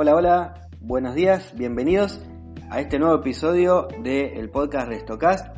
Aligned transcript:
Hola, 0.00 0.14
hola, 0.14 0.54
buenos 0.80 1.16
días, 1.16 1.52
bienvenidos 1.56 2.24
a 2.70 2.78
este 2.78 3.00
nuevo 3.00 3.16
episodio 3.16 3.88
del 4.00 4.48
podcast 4.48 4.86
Restocast. 4.86 5.56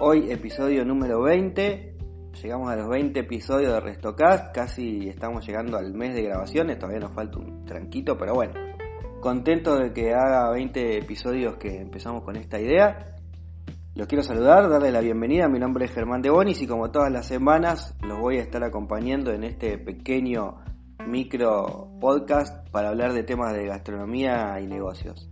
Hoy 0.00 0.30
episodio 0.32 0.82
número 0.86 1.20
20, 1.20 1.94
llegamos 2.42 2.70
a 2.70 2.76
los 2.76 2.88
20 2.88 3.20
episodios 3.20 3.74
de 3.74 3.80
Restocast, 3.80 4.54
casi 4.54 5.10
estamos 5.10 5.46
llegando 5.46 5.76
al 5.76 5.92
mes 5.92 6.14
de 6.14 6.22
grabaciones, 6.22 6.78
todavía 6.78 7.00
nos 7.00 7.12
falta 7.12 7.38
un 7.38 7.66
tranquito, 7.66 8.16
pero 8.16 8.32
bueno, 8.32 8.54
contento 9.20 9.76
de 9.76 9.92
que 9.92 10.14
haga 10.14 10.50
20 10.52 10.96
episodios 10.96 11.58
que 11.58 11.76
empezamos 11.76 12.24
con 12.24 12.36
esta 12.36 12.58
idea. 12.58 13.14
Los 13.94 14.06
quiero 14.06 14.24
saludar, 14.24 14.70
darle 14.70 14.90
la 14.90 15.00
bienvenida, 15.02 15.48
mi 15.48 15.58
nombre 15.58 15.84
es 15.84 15.90
Germán 15.92 16.22
de 16.22 16.30
Bonis 16.30 16.62
y 16.62 16.66
como 16.66 16.90
todas 16.90 17.12
las 17.12 17.26
semanas 17.26 17.94
los 18.00 18.18
voy 18.20 18.38
a 18.38 18.42
estar 18.42 18.64
acompañando 18.64 19.32
en 19.32 19.44
este 19.44 19.76
pequeño 19.76 20.62
micro 21.06 21.90
podcast 22.00 22.65
para 22.76 22.90
hablar 22.90 23.14
de 23.14 23.22
temas 23.22 23.54
de 23.54 23.64
gastronomía 23.64 24.60
y 24.60 24.66
negocios. 24.66 25.30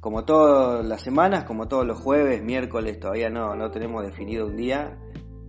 Como 0.00 0.24
todas 0.24 0.84
las 0.84 1.00
semanas, 1.00 1.44
como 1.44 1.68
todos 1.68 1.86
los 1.86 2.00
jueves, 2.00 2.42
miércoles, 2.42 2.98
todavía 2.98 3.30
no, 3.30 3.54
no 3.54 3.70
tenemos 3.70 4.02
definido 4.02 4.44
un 4.48 4.56
día, 4.56 4.98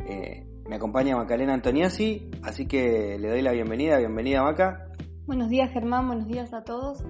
eh, 0.06 0.46
me 0.70 0.76
acompaña 0.76 1.18
Macalena 1.18 1.56
Antoniasi, 1.56 2.30
así 2.44 2.68
que 2.68 3.18
le 3.18 3.28
doy 3.28 3.42
la 3.42 3.54
bienvenida. 3.54 3.98
Bienvenida, 3.98 4.44
Maca. 4.44 4.92
Buenos 5.26 5.50
días, 5.50 5.72
Germán. 5.72 6.06
Buenos 6.06 6.28
días 6.28 6.54
a 6.54 6.64
todos. 6.64 7.04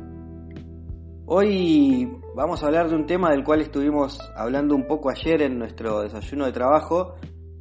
Hoy 1.25 2.09
vamos 2.33 2.63
a 2.63 2.67
hablar 2.67 2.87
de 2.87 2.95
un 2.95 3.07
tema 3.07 3.31
del 3.31 3.43
cual 3.43 3.59
estuvimos 3.59 4.17
hablando 4.37 4.75
un 4.75 4.87
poco 4.87 5.09
ayer 5.09 5.41
en 5.41 5.59
nuestro 5.59 6.03
desayuno 6.03 6.45
de 6.45 6.53
trabajo 6.53 7.15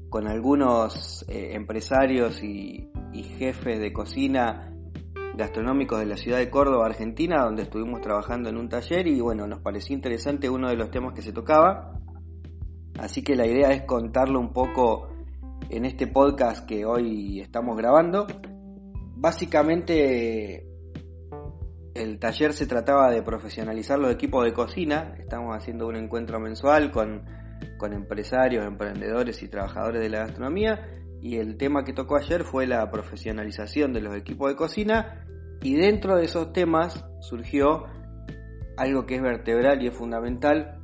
con 0.09 0.29
algunos 0.29 1.25
eh, 1.29 1.57
empresarios 1.57 2.41
y, 2.45 2.93
y 3.13 3.25
jefes 3.25 3.81
de 3.81 3.93
cocina 3.93 4.71
gastronómicos 5.41 5.99
de 5.99 6.07
la 6.07 6.19
ciudad 6.19 6.39
de 6.39 6.51
Córdoba, 6.51 6.85
Argentina, 6.85 7.43
donde 7.43 7.63
estuvimos 7.63 8.03
trabajando 8.03 8.51
en 8.51 8.59
un 8.59 8.69
taller 8.69 9.07
y 9.07 9.21
bueno, 9.21 9.47
nos 9.47 9.61
pareció 9.61 9.97
interesante 9.97 10.51
uno 10.51 10.69
de 10.69 10.77
los 10.77 10.91
temas 10.91 11.15
que 11.15 11.23
se 11.23 11.33
tocaba. 11.33 11.99
Así 12.99 13.25
que 13.25 13.35
la 13.35 13.47
idea 13.47 13.73
es 13.73 13.83
contarlo 13.83 14.39
un 14.39 14.53
poco 14.53 15.09
en 15.71 15.87
este 15.87 16.07
podcast 16.07 16.67
que 16.67 16.85
hoy 16.85 17.41
estamos 17.41 17.75
grabando. 17.77 18.27
Básicamente 19.17 20.67
el 21.95 22.19
taller 22.19 22.53
se 22.53 22.67
trataba 22.67 23.11
de 23.11 23.23
profesionalizar 23.23 23.99
los 23.99 24.13
equipos 24.13 24.45
de 24.45 24.53
cocina. 24.53 25.15
Estamos 25.19 25.57
haciendo 25.57 25.87
un 25.87 25.97
encuentro 25.97 26.39
mensual 26.39 26.91
con, 26.91 27.25
con 27.79 27.95
empresarios, 27.95 28.67
emprendedores 28.67 29.43
y 29.43 29.49
trabajadores 29.49 30.03
de 30.03 30.11
la 30.11 30.19
gastronomía 30.19 31.01
y 31.21 31.37
el 31.37 31.57
tema 31.57 31.85
que 31.85 31.93
tocó 31.93 32.17
ayer 32.17 32.45
fue 32.45 32.67
la 32.67 32.91
profesionalización 32.91 33.93
de 33.93 34.01
los 34.01 34.17
equipos 34.17 34.51
de 34.51 34.57
cocina 34.57 35.27
y 35.63 35.75
dentro 35.75 36.17
de 36.17 36.25
esos 36.25 36.53
temas 36.53 37.05
surgió 37.21 37.85
algo 38.77 39.05
que 39.05 39.17
es 39.17 39.23
vertebral 39.23 39.83
y 39.83 39.89
es 39.89 39.95
fundamental, 39.95 40.81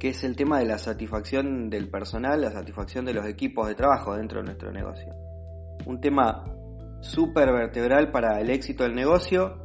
que 0.00 0.08
es 0.08 0.24
el 0.24 0.34
tema 0.34 0.58
de 0.58 0.66
la 0.66 0.78
satisfacción 0.78 1.70
del 1.70 1.88
personal, 1.88 2.40
la 2.40 2.50
satisfacción 2.50 3.04
de 3.04 3.14
los 3.14 3.26
equipos 3.26 3.68
de 3.68 3.76
trabajo 3.76 4.16
dentro 4.16 4.40
de 4.40 4.46
nuestro 4.46 4.72
negocio. 4.72 5.14
Un 5.86 6.00
tema 6.00 6.44
súper 7.00 7.52
vertebral 7.52 8.10
para 8.10 8.40
el 8.40 8.50
éxito 8.50 8.82
del 8.82 8.96
negocio, 8.96 9.64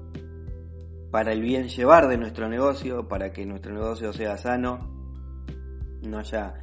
para 1.09 1.33
el 1.33 1.41
bien 1.41 1.67
llevar 1.67 2.07
de 2.07 2.17
nuestro 2.17 2.47
negocio, 2.47 3.07
para 3.07 3.31
que 3.31 3.45
nuestro 3.45 3.73
negocio 3.73 4.13
sea 4.13 4.37
sano, 4.37 4.91
no 6.03 6.19
haya 6.19 6.62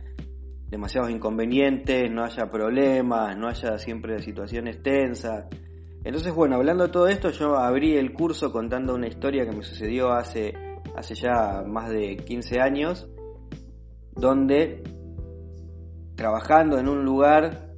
demasiados 0.71 1.11
inconvenientes, 1.11 2.11
no 2.11 2.25
haya 2.25 2.49
problemas, 2.51 3.37
no 3.37 3.49
haya 3.49 3.77
siempre 3.79 4.23
situaciones 4.23 4.83
tensas. 4.83 5.47
Entonces, 6.05 6.33
bueno, 6.33 6.57
hablando 6.57 6.87
de 6.87 6.93
todo 6.93 7.09
esto, 7.09 7.31
yo 7.31 7.57
abrí 7.57 7.97
el 7.97 8.13
curso 8.13 8.53
contando 8.53 8.95
una 8.95 9.09
historia 9.09 9.45
que 9.45 9.55
me 9.55 9.63
sucedió 9.63 10.13
hace, 10.13 10.55
hace 10.97 11.15
ya 11.15 11.63
más 11.67 11.91
de 11.91 12.17
15 12.17 12.61
años, 12.61 13.09
donde 14.13 14.83
trabajando 16.15 16.79
en 16.79 16.89
un 16.89 17.05
lugar 17.05 17.73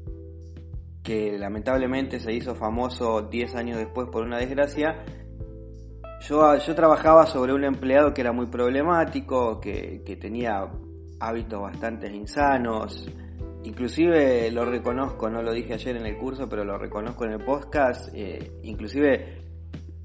que 1.02 1.36
lamentablemente 1.38 2.20
se 2.20 2.32
hizo 2.32 2.54
famoso 2.54 3.22
10 3.22 3.54
años 3.56 3.78
después 3.78 4.08
por 4.08 4.24
una 4.24 4.38
desgracia, 4.38 5.02
yo, 6.20 6.56
yo 6.56 6.74
trabajaba 6.74 7.26
sobre 7.26 7.54
un 7.54 7.64
empleado 7.64 8.12
que 8.14 8.20
era 8.20 8.32
muy 8.32 8.46
problemático, 8.46 9.60
que, 9.60 10.02
que 10.04 10.16
tenía 10.16 10.70
hábitos 11.22 11.62
bastante 11.62 12.08
insanos. 12.14 13.08
Inclusive 13.64 14.50
lo 14.50 14.64
reconozco, 14.64 15.30
no 15.30 15.40
lo 15.40 15.52
dije 15.52 15.74
ayer 15.74 15.96
en 15.96 16.06
el 16.06 16.18
curso, 16.18 16.48
pero 16.48 16.64
lo 16.64 16.76
reconozco 16.78 17.24
en 17.24 17.32
el 17.32 17.44
podcast. 17.44 18.08
Eh, 18.12 18.58
inclusive 18.64 19.42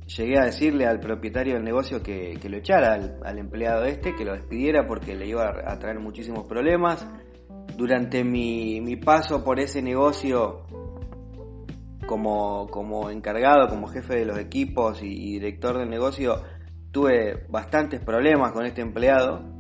llegué 0.06 0.40
a 0.40 0.46
decirle 0.46 0.86
al 0.86 1.00
propietario 1.00 1.56
del 1.56 1.64
negocio 1.64 2.04
que, 2.04 2.40
lo 2.48 2.58
echara 2.58 2.94
al, 2.94 3.40
empleado 3.40 3.84
este, 3.86 4.16
que 4.16 4.24
lo 4.24 4.34
despidiera 4.34 4.86
porque 4.88 5.16
le 5.16 5.28
iba 5.28 5.52
a 5.66 5.80
traer 5.80 6.00
muchísimos 6.00 6.46
problemas. 6.46 7.08
Durante 7.76 8.24
mi, 8.24 8.80
mi 8.82 8.96
paso 8.96 9.44
por 9.44 9.60
ese 9.60 9.82
negocio 9.82 10.66
como, 12.06 12.68
como, 12.68 13.10
encargado, 13.10 13.68
como 13.68 13.88
jefe 13.88 14.16
de 14.20 14.26
los 14.26 14.38
equipos 14.38 15.02
y 15.02 15.34
director 15.34 15.78
del 15.78 15.90
negocio, 15.90 16.44
tuve 16.92 17.46
bastantes 17.50 18.00
problemas 18.00 18.52
con 18.52 18.66
este 18.66 18.82
empleado 18.82 19.57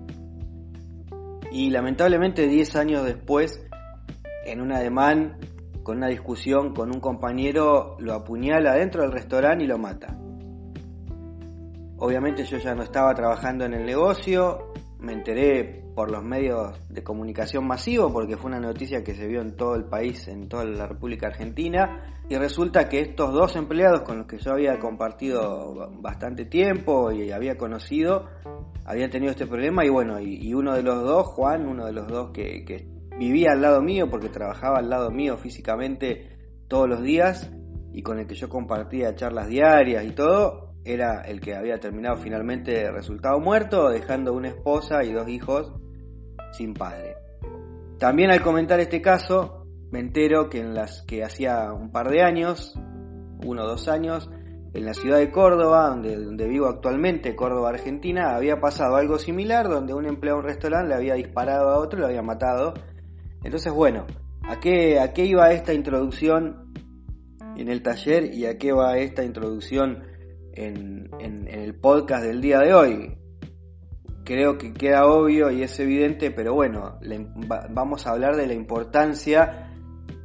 y 1.51 1.69
lamentablemente 1.69 2.47
10 2.47 2.75
años 2.75 3.05
después, 3.05 3.63
en 4.45 4.61
un 4.61 4.71
ademán, 4.71 5.37
con 5.83 5.97
una 5.97 6.07
discusión 6.07 6.73
con 6.73 6.93
un 6.93 6.99
compañero, 6.99 7.95
lo 7.99 8.13
apuñala 8.13 8.73
dentro 8.73 9.03
del 9.03 9.11
restaurante 9.11 9.63
y 9.63 9.67
lo 9.67 9.77
mata. 9.77 10.17
Obviamente 11.97 12.43
yo 12.43 12.57
ya 12.57 12.75
no 12.75 12.83
estaba 12.83 13.13
trabajando 13.15 13.65
en 13.65 13.73
el 13.73 13.85
negocio, 13.85 14.73
me 14.99 15.13
enteré 15.13 15.86
por 15.97 16.11
los 16.11 16.23
medios 16.23 16.79
de 16.89 17.03
comunicación 17.03 17.65
masivo 17.65 18.13
porque 18.13 18.37
fue 18.37 18.51
una 18.51 18.59
noticia 18.59 19.03
que 19.03 19.15
se 19.15 19.25
vio 19.25 19.41
en 19.41 19.55
todo 19.55 19.73
el 19.73 19.85
país, 19.85 20.27
en 20.27 20.47
toda 20.47 20.63
la 20.63 20.85
República 20.85 21.25
Argentina 21.25 22.21
y 22.29 22.35
resulta 22.35 22.87
que 22.87 22.99
estos 22.99 23.33
dos 23.33 23.55
empleados 23.55 24.01
con 24.01 24.19
los 24.19 24.27
que 24.27 24.37
yo 24.37 24.51
había 24.51 24.77
compartido 24.77 25.89
bastante 25.99 26.45
tiempo 26.45 27.11
y 27.11 27.31
había 27.31 27.57
conocido 27.57 28.25
habían 28.85 29.09
tenido 29.09 29.31
este 29.31 29.47
problema 29.47 29.85
y 29.85 29.89
bueno, 29.89 30.19
y, 30.21 30.53
uno 30.53 30.75
de 30.75 30.83
los 30.83 31.03
dos, 31.03 31.25
Juan, 31.29 31.65
uno 31.67 31.87
de 31.87 31.93
los 31.93 32.07
dos 32.07 32.29
que, 32.29 32.63
que 32.63 32.87
vivía 33.17 33.53
al 33.53 33.63
lado 33.63 33.81
mío 33.81 34.07
porque 34.07 34.29
trabajaba 34.29 34.77
al 34.77 34.91
lado 34.91 35.09
mío 35.09 35.35
físicamente 35.37 36.37
todos 36.67 36.87
los 36.87 37.01
días 37.01 37.49
y 37.91 38.03
con 38.03 38.19
el 38.19 38.27
que 38.27 38.35
yo 38.35 38.49
compartía 38.49 39.15
charlas 39.15 39.47
diarias 39.47 40.05
y 40.05 40.11
todo, 40.11 40.75
era 40.85 41.21
el 41.21 41.41
que 41.41 41.55
había 41.55 41.79
terminado 41.79 42.17
finalmente 42.17 42.91
resultado 42.91 43.39
muerto, 43.39 43.89
dejando 43.89 44.33
una 44.33 44.49
esposa 44.49 45.03
y 45.03 45.11
dos 45.11 45.27
hijos 45.27 45.73
sin 46.51 46.73
padre. 46.73 47.15
También 47.99 48.31
al 48.31 48.41
comentar 48.41 48.79
este 48.79 49.01
caso, 49.01 49.65
me 49.91 49.99
entero 49.99 50.49
que 50.49 50.59
en 50.59 50.73
las 50.73 51.01
que 51.03 51.23
hacía 51.23 51.71
un 51.73 51.91
par 51.91 52.09
de 52.09 52.21
años, 52.21 52.73
uno 53.43 53.63
o 53.63 53.67
dos 53.67 53.87
años, 53.87 54.29
en 54.73 54.85
la 54.85 54.93
ciudad 54.93 55.17
de 55.17 55.31
Córdoba, 55.31 55.89
donde, 55.89 56.47
vivo 56.47 56.67
actualmente, 56.67 57.35
Córdoba, 57.35 57.69
Argentina, 57.69 58.35
había 58.35 58.59
pasado 58.59 58.95
algo 58.95 59.17
similar, 59.17 59.67
donde 59.67 59.93
un 59.93 60.05
empleado 60.05 60.37
de 60.37 60.43
un 60.43 60.49
restaurante 60.49 60.89
le 60.89 60.95
había 60.95 61.15
disparado 61.15 61.69
a 61.69 61.79
otro, 61.79 61.99
lo 61.99 62.07
había 62.07 62.21
matado. 62.21 62.73
Entonces, 63.43 63.73
bueno, 63.73 64.05
¿a 64.43 64.59
qué, 64.59 64.99
¿a 64.99 65.13
qué 65.13 65.25
iba 65.25 65.51
esta 65.51 65.73
introducción 65.73 66.67
en 67.57 67.69
el 67.69 67.81
taller 67.81 68.33
y 68.33 68.45
a 68.45 68.57
qué 68.57 68.71
va 68.71 68.97
esta 68.97 69.23
introducción 69.23 70.03
en, 70.53 71.09
el 71.47 71.75
podcast 71.75 72.23
del 72.23 72.41
día 72.41 72.59
de 72.59 72.73
hoy. 72.73 73.17
Creo 74.27 74.57
que 74.57 74.73
queda 74.73 75.07
obvio 75.07 75.51
y 75.51 75.63
es 75.63 75.79
evidente, 75.79 76.31
pero 76.31 76.53
bueno, 76.53 76.99
vamos 77.69 78.05
a 78.05 78.09
hablar 78.09 78.35
de 78.35 78.45
la 78.45 78.55
importancia 78.55 79.71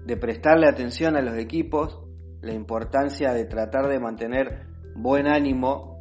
de 0.05 0.17
prestarle 0.17 0.67
atención 0.67 1.15
a 1.15 1.23
los 1.23 1.39
equipos, 1.39 2.01
la 2.41 2.53
importancia 2.53 3.33
de 3.33 3.45
tratar 3.45 3.87
de 3.87 4.01
mantener 4.01 4.67
buen 4.97 5.29
ánimo 5.29 6.01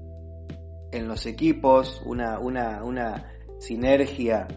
en 0.92 1.08
los 1.08 1.28
equipos, 1.28 2.02
una, 2.04 2.40
una, 2.40 2.84
una 2.84 3.34
sinergia 3.60 4.48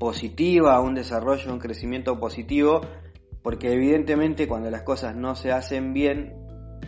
positiva, 0.00 0.80
un 0.80 0.96
desarrollo, 0.96 1.52
un 1.52 1.60
crecimiento 1.60 2.18
positivo, 2.18 2.80
porque 3.44 3.72
evidentemente 3.72 4.48
cuando 4.48 4.72
las 4.72 4.82
cosas 4.82 5.14
no 5.14 5.36
se 5.36 5.52
hacen 5.52 5.92
bien, 5.92 6.34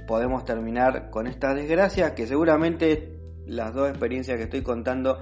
podemos 0.09 0.45
terminar 0.45 1.11
con 1.11 1.29
esta 1.29 1.55
desgracia 1.55 2.17
que 2.17 2.27
seguramente 2.27 3.17
las 3.47 3.73
dos 3.73 3.89
experiencias 3.89 4.37
que 4.37 4.45
estoy 4.45 4.63
contando 4.63 5.19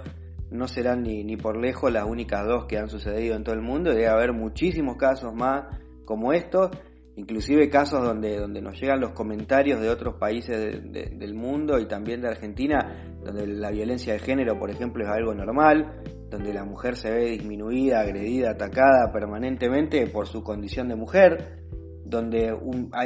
no 0.54 0.68
serán 0.68 1.02
ni, 1.02 1.24
ni 1.24 1.36
por 1.36 1.56
lejos 1.56 1.92
las 1.92 2.04
únicas 2.04 2.46
dos 2.46 2.66
que 2.66 2.78
han 2.78 2.88
sucedido 2.88 3.34
en 3.34 3.44
todo 3.44 3.54
el 3.54 3.60
mundo, 3.60 3.90
debe 3.90 4.08
haber 4.08 4.32
muchísimos 4.32 4.96
casos 4.96 5.34
más 5.34 5.64
como 6.04 6.32
estos, 6.32 6.70
inclusive 7.16 7.68
casos 7.68 8.04
donde, 8.04 8.38
donde 8.38 8.62
nos 8.62 8.80
llegan 8.80 9.00
los 9.00 9.10
comentarios 9.10 9.80
de 9.80 9.88
otros 9.88 10.14
países 10.14 10.80
del 10.92 11.34
mundo 11.34 11.78
y 11.78 11.86
también 11.86 12.20
de 12.20 12.28
Argentina, 12.28 13.16
donde 13.24 13.46
la 13.46 13.70
violencia 13.70 14.12
de 14.12 14.20
género, 14.20 14.58
por 14.58 14.70
ejemplo, 14.70 15.04
es 15.04 15.10
algo 15.10 15.34
normal, 15.34 16.02
donde 16.30 16.52
la 16.52 16.64
mujer 16.64 16.96
se 16.96 17.10
ve 17.10 17.30
disminuida, 17.30 18.00
agredida, 18.00 18.50
atacada 18.50 19.12
permanentemente 19.12 20.06
por 20.06 20.26
su 20.26 20.42
condición 20.42 20.88
de 20.88 20.96
mujer, 20.96 21.64
donde 22.04 22.56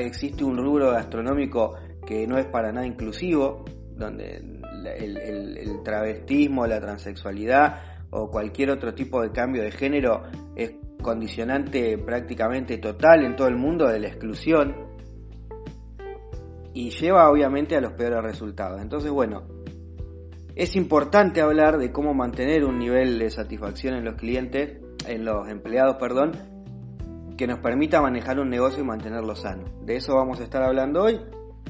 existe 0.00 0.44
un 0.44 0.56
rubro 0.58 0.90
gastronómico 0.90 1.76
que 2.06 2.26
no 2.26 2.38
es 2.38 2.46
para 2.46 2.72
nada 2.72 2.86
inclusivo, 2.86 3.64
donde 3.96 4.57
el, 4.96 5.82
travestismo, 5.84 6.66
la 6.66 6.80
transexualidad 6.80 7.82
o 8.10 8.30
cualquier 8.30 8.70
otro 8.70 8.94
tipo 8.94 9.22
de 9.22 9.30
cambio 9.32 9.62
de 9.62 9.70
género 9.70 10.22
es 10.56 10.74
condicionante 11.02 11.98
prácticamente 11.98 12.78
total 12.78 13.24
en 13.24 13.36
todo 13.36 13.48
el 13.48 13.56
mundo 13.56 13.86
de 13.86 14.00
la 14.00 14.08
exclusión 14.08 14.88
y 16.74 16.90
lleva 16.90 17.30
obviamente 17.30 17.76
a 17.76 17.80
los 17.80 17.92
peores 17.92 18.22
resultados. 18.22 18.80
Entonces, 18.80 19.10
bueno, 19.10 19.46
es 20.54 20.74
importante 20.76 21.40
hablar 21.40 21.78
de 21.78 21.92
cómo 21.92 22.14
mantener 22.14 22.64
un 22.64 22.78
nivel 22.78 23.18
de 23.18 23.30
satisfacción 23.30 23.94
en 23.94 24.04
los 24.04 24.14
clientes, 24.14 24.80
en 25.06 25.24
los 25.24 25.48
empleados, 25.48 25.96
perdón, 25.96 26.32
que 27.36 27.46
nos 27.46 27.60
permita 27.60 28.02
manejar 28.02 28.40
un 28.40 28.50
negocio 28.50 28.82
y 28.82 28.86
mantenerlo 28.86 29.36
sano. 29.36 29.64
De 29.84 29.96
eso 29.96 30.16
vamos 30.16 30.40
a 30.40 30.44
estar 30.44 30.62
hablando 30.62 31.04
hoy. 31.04 31.20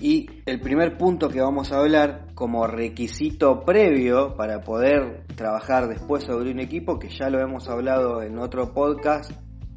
Y 0.00 0.28
el 0.46 0.60
primer 0.60 0.96
punto 0.96 1.28
que 1.28 1.40
vamos 1.40 1.72
a 1.72 1.78
hablar 1.78 2.28
como 2.34 2.66
requisito 2.68 3.64
previo 3.64 4.36
para 4.36 4.60
poder 4.60 5.24
trabajar 5.34 5.88
después 5.88 6.22
sobre 6.22 6.52
un 6.52 6.60
equipo, 6.60 6.98
que 7.00 7.08
ya 7.08 7.30
lo 7.30 7.40
hemos 7.40 7.68
hablado 7.68 8.22
en 8.22 8.38
otro 8.38 8.72
podcast, 8.72 9.32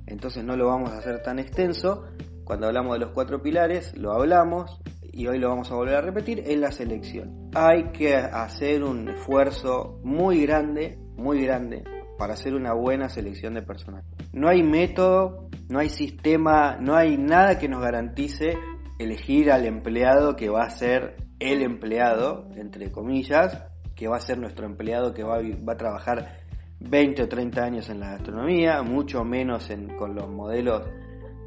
entonces 0.05 0.43
no 0.43 0.55
lo 0.55 0.67
vamos 0.67 0.91
a 0.91 0.99
hacer 0.99 1.23
tan 1.23 1.39
extenso. 1.39 2.03
Cuando 2.43 2.67
hablamos 2.67 2.93
de 2.93 2.99
los 2.99 3.13
cuatro 3.13 3.41
pilares, 3.41 3.97
lo 3.97 4.11
hablamos 4.11 4.79
y 5.11 5.27
hoy 5.27 5.39
lo 5.39 5.49
vamos 5.49 5.71
a 5.71 5.75
volver 5.75 5.95
a 5.95 6.01
repetir, 6.01 6.43
es 6.45 6.57
la 6.59 6.71
selección. 6.71 7.49
Hay 7.55 7.91
que 7.91 8.15
hacer 8.15 8.83
un 8.83 9.09
esfuerzo 9.09 9.99
muy 10.03 10.41
grande, 10.43 10.99
muy 11.15 11.41
grande, 11.43 11.83
para 12.17 12.33
hacer 12.33 12.53
una 12.53 12.73
buena 12.73 13.09
selección 13.09 13.55
de 13.55 13.63
personal. 13.63 14.03
No 14.33 14.49
hay 14.49 14.61
método, 14.61 15.49
no 15.69 15.79
hay 15.79 15.89
sistema, 15.89 16.77
no 16.79 16.95
hay 16.95 17.17
nada 17.17 17.57
que 17.57 17.67
nos 17.67 17.81
garantice 17.81 18.57
elegir 19.03 19.51
al 19.51 19.65
empleado 19.65 20.35
que 20.35 20.49
va 20.49 20.63
a 20.63 20.69
ser 20.69 21.17
el 21.39 21.63
empleado, 21.63 22.47
entre 22.55 22.91
comillas, 22.91 23.65
que 23.95 24.07
va 24.07 24.17
a 24.17 24.21
ser 24.21 24.37
nuestro 24.37 24.65
empleado 24.65 25.13
que 25.13 25.23
va 25.23 25.37
a, 25.39 25.77
trabajar 25.77 26.37
20 26.79 27.23
o 27.23 27.27
30 27.27 27.63
años 27.63 27.89
en 27.89 27.99
la 27.99 28.11
gastronomía, 28.11 28.81
mucho 28.83 29.23
menos 29.23 29.69
con 29.97 30.15
los 30.15 30.29
modelos 30.29 30.87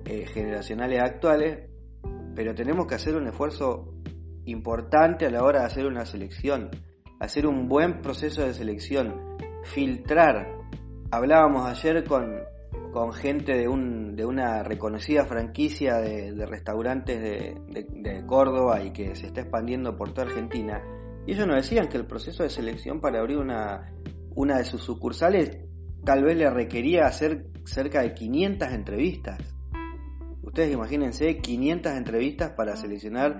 eh, 0.05 0.27
generacionales 0.27 1.01
actuales, 1.01 1.71
pero 2.35 2.55
tenemos 2.55 2.87
que 2.87 2.97
hacer 2.97 3.17
un 3.17 3.29
esfuerzo 3.29 3.95
importante 4.47 5.27
a 5.27 5.31
la 5.31 5.45
hora 5.45 5.61
de 5.61 5.67
hacer 5.67 5.87
una 5.87 6.05
selección, 6.05 6.71
hacer 7.21 7.47
un 7.47 7.69
buen 7.69 8.03
proceso 8.03 8.43
de 8.43 8.53
selección, 8.53 9.37
filtrar. 9.63 10.59
Hablábamos 11.11 11.67
ayer 11.67 12.05
con, 12.05 12.41
con 12.95 13.13
gente 13.13 13.57
de, 13.57 13.67
un, 13.67 14.15
de 14.15 14.25
una 14.25 14.63
reconocida 14.63 15.25
franquicia 15.25 15.97
de, 15.97 16.47
restaurantes 16.47 17.21
de, 17.21 18.25
Córdoba 18.25 18.85
y 18.85 18.93
que 18.93 19.17
se 19.17 19.27
está 19.27 19.41
expandiendo 19.41 19.97
por 19.97 20.15
toda 20.15 20.29
Argentina. 20.29 20.81
Y 21.27 21.33
ellos 21.33 21.49
nos 21.49 21.57
decían 21.57 21.89
que 21.89 21.97
el 21.97 22.07
proceso 22.07 22.45
de 22.45 22.51
selección 22.51 23.01
para 23.01 23.19
abrir 23.19 23.39
una, 23.39 23.93
una 24.37 24.59
de 24.59 24.65
sus 24.65 24.83
sucursales 24.85 25.59
tal 26.05 26.23
vez 26.23 26.37
le 26.37 26.49
requería 26.49 27.07
hacer 27.07 27.49
cerca 27.65 28.01
de 28.01 28.15
500 28.15 28.69
entrevistas. 28.69 29.41
Ustedes 30.45 30.73
imagínense 30.73 31.39
500 31.39 31.95
entrevistas 31.95 32.53
para 32.53 32.77
seleccionar 32.77 33.39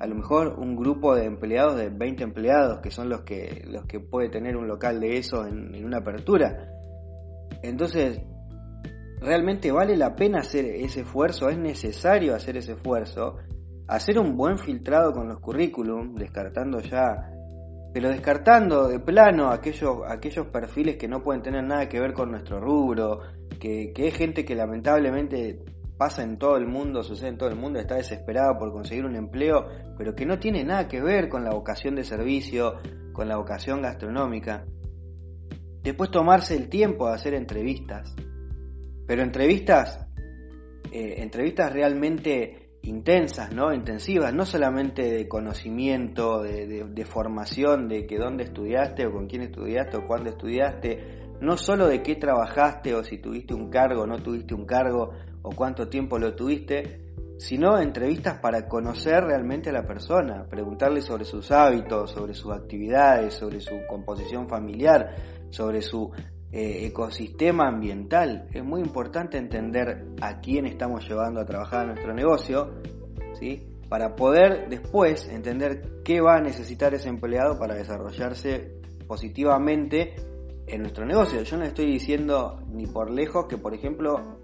a 0.00 0.06
lo 0.08 0.16
mejor 0.16 0.58
un 0.58 0.74
grupo 0.74 1.14
de 1.14 1.26
empleados 1.26 1.76
de 1.76 1.90
20 1.90 2.24
empleados, 2.24 2.80
que 2.80 2.90
son 2.90 3.08
los 3.08 3.20
que, 3.20 3.62
los 3.68 3.86
que 3.86 4.00
puede 4.00 4.30
tener 4.30 4.56
un 4.56 4.66
local 4.66 4.98
de 4.98 5.18
eso 5.18 5.46
en, 5.46 5.76
en 5.76 5.84
una 5.84 5.98
apertura. 5.98 6.72
Entonces, 7.62 8.20
realmente 9.20 9.72
vale 9.72 9.96
la 9.96 10.14
pena 10.14 10.40
hacer 10.40 10.64
ese 10.66 11.00
esfuerzo, 11.00 11.48
es 11.48 11.58
necesario 11.58 12.34
hacer 12.34 12.56
ese 12.56 12.72
esfuerzo, 12.72 13.36
hacer 13.88 14.18
un 14.18 14.36
buen 14.36 14.58
filtrado 14.58 15.12
con 15.12 15.28
los 15.28 15.40
currículum, 15.40 16.14
descartando 16.14 16.80
ya, 16.80 17.30
pero 17.92 18.10
descartando 18.10 18.88
de 18.88 18.98
plano 18.98 19.50
aquellos, 19.50 19.98
aquellos 20.08 20.46
perfiles 20.48 20.96
que 20.96 21.08
no 21.08 21.22
pueden 21.22 21.42
tener 21.42 21.64
nada 21.64 21.88
que 21.88 22.00
ver 22.00 22.12
con 22.12 22.30
nuestro 22.30 22.60
rubro, 22.60 23.20
que, 23.58 23.92
que 23.94 24.08
es 24.08 24.14
gente 24.14 24.44
que 24.44 24.54
lamentablemente 24.54 25.64
pasa 25.96 26.22
en 26.22 26.38
todo 26.38 26.56
el 26.56 26.66
mundo, 26.66 27.02
sucede 27.02 27.30
en 27.30 27.38
todo 27.38 27.48
el 27.48 27.56
mundo, 27.56 27.78
está 27.78 27.94
desesperado 27.94 28.58
por 28.58 28.72
conseguir 28.72 29.06
un 29.06 29.16
empleo, 29.16 29.66
pero 29.96 30.14
que 30.14 30.26
no 30.26 30.38
tiene 30.38 30.62
nada 30.62 30.88
que 30.88 31.00
ver 31.00 31.28
con 31.28 31.42
la 31.42 31.50
vocación 31.50 31.94
de 31.94 32.04
servicio, 32.04 32.74
con 33.12 33.28
la 33.28 33.36
vocación 33.36 33.80
gastronómica. 33.80 34.66
Después 35.82 36.10
tomarse 36.10 36.56
el 36.56 36.68
tiempo 36.68 37.06
de 37.08 37.14
hacer 37.14 37.32
entrevistas, 37.32 38.14
pero 39.06 39.22
entrevistas, 39.22 40.06
eh, 40.92 41.16
entrevistas 41.18 41.72
realmente 41.72 42.66
intensas, 42.82 43.52
¿no? 43.52 43.72
Intensivas, 43.72 44.32
no 44.32 44.46
solamente 44.46 45.02
de 45.02 45.28
conocimiento, 45.28 46.42
de, 46.42 47.04
formación, 47.04 47.88
de 47.88 48.06
que 48.06 48.18
dónde 48.18 48.44
estudiaste 48.44 49.06
o 49.06 49.12
con 49.12 49.26
quién 49.26 49.42
estudiaste 49.42 49.96
o 49.96 50.06
cuándo 50.06 50.30
estudiaste, 50.30 51.26
no 51.40 51.56
solo 51.56 51.88
de 51.88 52.02
qué 52.02 52.16
trabajaste 52.16 52.94
o 52.94 53.04
si 53.04 53.18
tuviste 53.18 53.54
un 53.54 53.70
cargo 53.70 54.02
o 54.02 54.06
no 54.06 54.22
tuviste 54.22 54.54
un 54.54 54.64
cargo 54.64 55.12
o 55.42 55.50
cuánto 55.50 55.88
tiempo 55.88 56.18
lo 56.18 56.34
tuviste, 56.34 57.06
sino 57.38 57.78
entrevistas 57.78 58.38
para 58.38 58.66
conocer 58.66 59.24
realmente 59.24 59.70
a 59.70 59.72
la 59.72 59.86
persona, 59.86 60.46
preguntarle 60.48 61.02
sobre 61.02 61.24
sus 61.24 61.50
hábitos, 61.50 62.12
sobre 62.12 62.34
sus 62.34 62.52
actividades, 62.52 63.34
sobre 63.34 63.60
su 63.60 63.74
composición 63.88 64.48
familiar, 64.48 65.14
sobre 65.50 65.82
su 65.82 66.10
eh, 66.58 66.86
ecosistema 66.86 67.68
ambiental. 67.68 68.48
Es 68.50 68.64
muy 68.64 68.80
importante 68.80 69.36
entender 69.36 70.06
a 70.22 70.40
quién 70.40 70.64
estamos 70.64 71.06
llevando 71.06 71.38
a 71.38 71.44
trabajar 71.44 71.86
nuestro 71.86 72.14
negocio, 72.14 72.80
¿sí? 73.38 73.74
para 73.90 74.16
poder 74.16 74.70
después 74.70 75.28
entender 75.28 76.00
qué 76.02 76.22
va 76.22 76.36
a 76.36 76.40
necesitar 76.40 76.94
ese 76.94 77.10
empleado 77.10 77.58
para 77.58 77.74
desarrollarse 77.74 78.72
positivamente 79.06 80.14
en 80.66 80.80
nuestro 80.80 81.04
negocio. 81.04 81.42
Yo 81.42 81.58
no 81.58 81.64
estoy 81.64 81.92
diciendo 81.92 82.62
ni 82.72 82.86
por 82.86 83.10
lejos 83.10 83.48
que, 83.48 83.58
por 83.58 83.74
ejemplo, 83.74 84.38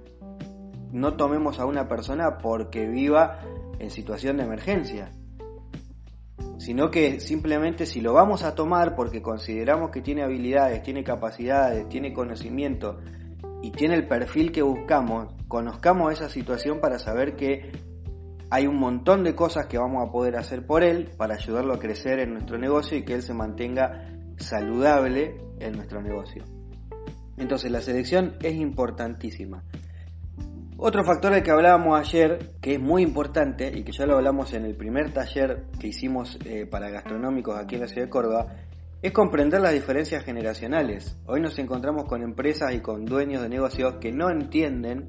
no 0.93 1.17
tomemos 1.17 1.61
a 1.61 1.65
una 1.65 1.89
persona 1.89 2.37
porque 2.37 2.87
viva 2.87 3.41
en 3.79 3.89
situación 3.89 4.37
de 4.37 4.43
emergencia 4.43 5.13
sino 6.63 6.93
que 6.93 7.19
simplemente 7.19 7.87
si 7.87 8.01
lo 8.01 8.13
vamos 8.13 8.45
a 8.45 8.55
tomar 8.55 8.95
porque 8.95 9.21
consideramos 9.21 9.91
que 9.91 10.01
tiene 10.01 10.23
habilidades, 10.23 10.81
tiene 10.85 11.03
capacidades, 11.03 11.89
tiene 11.89 12.13
conocimiento 12.13 13.01
y 13.63 13.73
tiene 13.73 13.97
el 13.97 14.07
perfil 14.07 14.53
que 14.53 14.63
buscamos, 14.63 15.35
conozcamos 15.49 16.13
esa 16.13 16.29
situación 16.29 16.79
para 16.81 17.01
saber 17.01 17.35
que 17.35 17.73
hay 18.49 18.69
un 18.69 18.79
montón 18.79 19.25
de 19.25 19.35
cosas 19.35 19.67
que 19.67 19.77
vamos 19.77 20.07
a 20.07 20.13
poder 20.13 20.37
hacer 20.37 20.65
por 20.65 20.85
él 20.85 21.11
para 21.17 21.35
ayudarlo 21.35 21.75
a 21.75 21.81
crecer 21.81 22.21
en 22.21 22.33
nuestro 22.35 22.59
negocio 22.59 22.97
y 22.97 23.05
que 23.05 23.15
él 23.15 23.23
se 23.23 23.35
mantenga 23.35 24.07
saludable 24.37 25.39
en 25.59 25.73
nuestro 25.73 26.01
negocio. 26.01 26.45
Entonces 27.39 27.73
la 27.73 27.81
selección 27.81 28.37
es 28.41 28.55
importantísima. 28.55 29.65
Otro 30.85 31.05
factor 31.05 31.33
del 31.33 31.45
que 31.45 31.53
hablábamos 31.53 31.97
ayer, 31.97 32.57
que 32.61 32.75
es 32.75 32.81
muy 32.81 33.05
importante 33.05 33.71
y 33.73 33.85
que 33.85 33.93
ya 33.93 34.05
lo 34.05 34.17
hablamos 34.17 34.53
en 34.53 34.65
el 34.65 34.75
primer 34.75 35.13
taller 35.13 35.67
que 35.79 35.87
hicimos 35.87 36.37
eh, 36.45 36.67
para 36.67 36.91
gastronómicos 36.91 37.57
aquí 37.57 37.77
en 37.77 37.83
la 37.83 37.87
ciudad 37.87 38.07
de 38.07 38.11
Córdoba, 38.11 38.57
es 39.01 39.13
comprender 39.13 39.61
las 39.61 39.75
diferencias 39.75 40.25
generacionales. 40.25 41.17
Hoy 41.27 41.41
nos 41.41 41.57
encontramos 41.61 42.07
con 42.07 42.21
empresas 42.25 42.75
y 42.75 42.81
con 42.81 43.05
dueños 43.05 43.43
de 43.43 43.49
negocios 43.49 43.99
que 44.01 44.11
no 44.11 44.29
entienden 44.29 45.07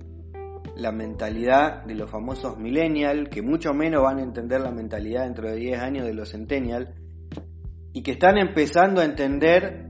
la 0.75 0.91
mentalidad 0.91 1.83
de 1.85 1.95
los 1.95 2.07
famosos 2.07 2.55
millennials, 2.59 3.29
que 3.29 3.41
mucho 3.41 3.73
menos 3.73 4.03
van 4.03 4.19
a 4.19 4.23
entender 4.23 4.61
la 4.61 4.69
mentalidad 4.69 5.23
dentro 5.23 5.49
de 5.49 5.55
10 5.55 5.79
años 5.79 6.05
de 6.05 6.13
los 6.13 6.29
centennial, 6.29 6.93
y 7.93 8.03
que 8.03 8.11
están 8.11 8.37
empezando 8.37 9.01
a 9.01 9.05
entender 9.05 9.87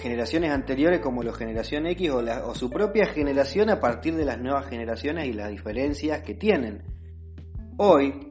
generaciones 0.00 0.50
anteriores 0.50 1.00
como 1.00 1.22
la 1.22 1.32
generación 1.32 1.86
X 1.86 2.10
o, 2.10 2.18
o 2.18 2.54
su 2.54 2.70
propia 2.70 3.06
generación 3.06 3.70
a 3.70 3.80
partir 3.80 4.16
de 4.16 4.24
las 4.24 4.40
nuevas 4.40 4.66
generaciones 4.66 5.28
y 5.28 5.32
las 5.32 5.50
diferencias 5.50 6.22
que 6.22 6.34
tienen. 6.34 6.82
Hoy, 7.76 8.30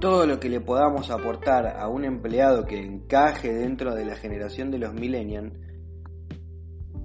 todo 0.00 0.26
lo 0.26 0.38
que 0.38 0.48
le 0.48 0.60
podamos 0.60 1.10
aportar 1.10 1.66
a 1.78 1.88
un 1.88 2.04
empleado 2.04 2.64
que 2.66 2.80
encaje 2.80 3.52
dentro 3.52 3.94
de 3.94 4.04
la 4.04 4.16
generación 4.16 4.70
de 4.70 4.78
los 4.78 4.92
millennials, 4.92 5.52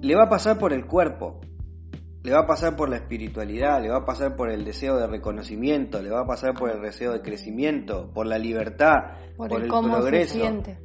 le 0.00 0.14
va 0.14 0.24
a 0.24 0.28
pasar 0.28 0.58
por 0.58 0.72
el 0.72 0.86
cuerpo, 0.86 1.40
le 2.22 2.32
va 2.32 2.40
a 2.40 2.46
pasar 2.46 2.76
por 2.76 2.88
la 2.88 2.96
espiritualidad, 2.96 3.80
le 3.80 3.90
va 3.90 3.98
a 3.98 4.04
pasar 4.04 4.34
por 4.34 4.50
el 4.50 4.64
deseo 4.64 4.96
de 4.96 5.06
reconocimiento, 5.06 6.02
le 6.02 6.10
va 6.10 6.20
a 6.20 6.26
pasar 6.26 6.54
por 6.54 6.70
el 6.70 6.82
deseo 6.82 7.12
de 7.12 7.22
crecimiento, 7.22 8.10
por 8.12 8.26
la 8.26 8.38
libertad, 8.38 8.96
por, 9.36 9.52
el, 9.52 9.68
progreso, 9.68 10.38